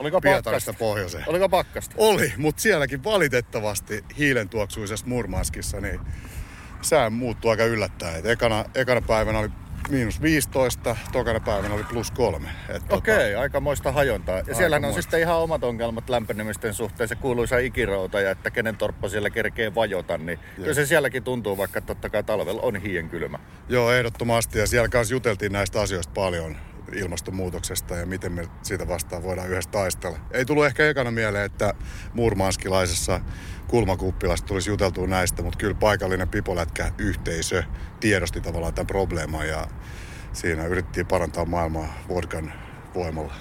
[0.00, 1.24] Oliko Pietarista pohjoiseen.
[1.26, 1.94] Oliko pakkasta?
[1.98, 6.00] Oli, mutta sielläkin valitettavasti hiilentuoksuisessa Murmanskissa niin
[6.82, 8.18] sää muuttui aika yllättäen.
[8.18, 9.48] Et ekana, ekana päivänä oli
[9.88, 12.48] miinus 15, tokana päivänä oli plus kolme.
[12.68, 14.38] Et tota, Okei, aikamoista hajontaa.
[14.38, 15.02] Ja siellähän on Aikamoista.
[15.02, 17.08] sitten ihan omat ongelmat lämpenemisten suhteen.
[17.08, 20.18] Se kuuluisa ikirouta ja että kenen torppa siellä kerkee vajota.
[20.18, 23.38] Niin kyllä se sielläkin tuntuu, vaikka totta kai talvella on hien kylmä.
[23.68, 24.58] Joo, ehdottomasti.
[24.58, 26.56] Ja siellä kanssa juteltiin näistä asioista paljon
[26.94, 30.18] ilmastonmuutoksesta ja miten me siitä vastaan voidaan yhdessä taistella.
[30.30, 31.74] Ei tullut ehkä ekana mieleen, että
[32.14, 33.20] murmanskilaisessa
[33.68, 37.62] kulmakuppilassa tulisi juteltua näistä, mutta kyllä paikallinen pipolätkä yhteisö
[38.00, 39.66] tiedosti tavallaan tämän probleeman ja
[40.32, 42.52] siinä yritettiin parantaa maailmaa vodkan
[42.94, 43.34] voimalla.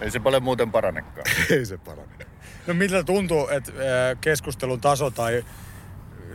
[0.00, 1.26] Ei se paljon muuten paranekaan.
[1.50, 2.26] Ei se parane.
[2.66, 5.44] No miltä tuntuu, että ää, keskustelun taso tai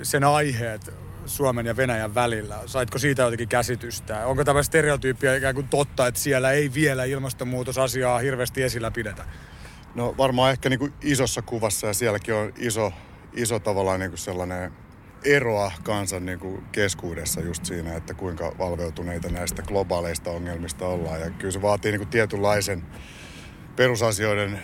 [0.03, 0.93] sen aiheet
[1.25, 4.27] Suomen ja Venäjän välillä, saitko siitä jotenkin käsitystä?
[4.27, 9.25] Onko tämä stereotyyppiä ikään kuin totta, että siellä ei vielä ilmastonmuutosasiaa hirveästi esillä pidetä?
[9.95, 12.93] No varmaan ehkä niin kuin isossa kuvassa ja sielläkin on iso,
[13.33, 14.71] iso tavallaan niin kuin sellainen
[15.23, 21.21] eroa kansan niin kuin keskuudessa just siinä, että kuinka valveutuneita näistä globaaleista ongelmista ollaan.
[21.21, 22.83] Ja kyllä se vaatii niin kuin tietynlaisen
[23.75, 24.61] perusasioiden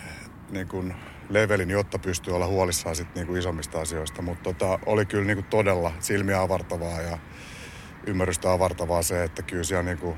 [0.49, 0.93] niin kuin
[1.29, 4.21] levelin, jotta pystyy olla huolissaan sit niin kuin isommista asioista.
[4.21, 7.17] Mutta tota, oli kyllä niin kuin todella silmiä avartavaa ja
[8.07, 10.15] ymmärrystä avartavaa se, että kyllä siellä niin kuin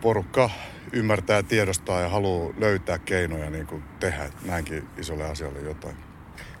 [0.00, 0.50] porukka
[0.92, 5.96] ymmärtää tiedostaa ja haluaa löytää keinoja niin kuin tehdä näinkin isolle asialle jotain.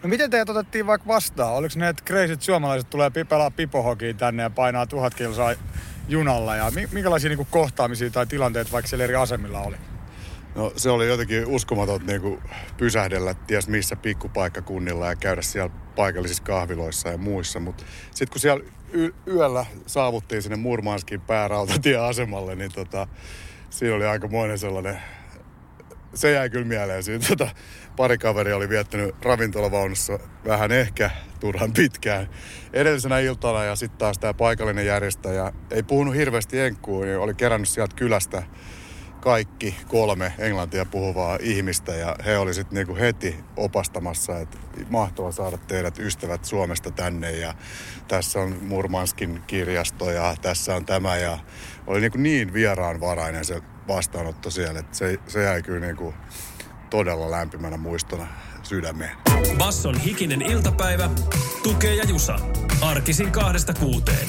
[0.02, 1.54] No miten teidät otettiin vaikka vastaan?
[1.54, 5.54] Oliko ne, että crazyt suomalaiset tulee pelaa pipohokiin tänne ja painaa tuhat kilsaa
[6.08, 6.56] junalla?
[6.56, 9.76] Ja mi- minkälaisia niin kuin kohtaamisia tai tilanteita vaikka siellä eri asemilla oli?
[10.54, 12.42] No se oli jotenkin uskomaton niin kuin
[12.76, 17.60] pysähdellä ties missä pikkupaikkakunnilla ja käydä siellä paikallisissa kahviloissa ja muissa.
[17.60, 23.06] Mutta sitten kun siellä y- yöllä saavuttiin sinne Murmanskin päärautatieasemalle, niin tota,
[23.70, 24.98] siinä oli aikamoinen sellainen...
[26.14, 27.02] Se jäi kyllä mieleen.
[27.02, 27.48] Siinä tota,
[27.96, 32.28] pari kaveri oli viettänyt ravintolavaunussa vähän ehkä turhan pitkään
[32.72, 37.68] edellisenä iltana ja sitten taas tämä paikallinen järjestäjä ei puhunut hirveästi enkkuun, niin oli kerännyt
[37.68, 38.42] sieltä kylästä
[39.20, 44.58] kaikki kolme englantia puhuvaa ihmistä ja he oli sitten niinku heti opastamassa, että
[44.88, 47.54] mahtava saada teidät ystävät Suomesta tänne ja
[48.08, 51.38] tässä on Murmanskin kirjasto ja tässä on tämä ja
[51.86, 56.14] oli niinku niin vieraanvarainen se vastaanotto siellä, että se, se jäi kyllä niinku
[56.90, 58.26] todella lämpimänä muistona
[58.62, 59.16] sydämeen.
[59.58, 61.10] Basson hikinen iltapäivä,
[61.62, 62.38] tukee ja jusa.
[62.80, 64.28] Arkisin kahdesta kuuteen.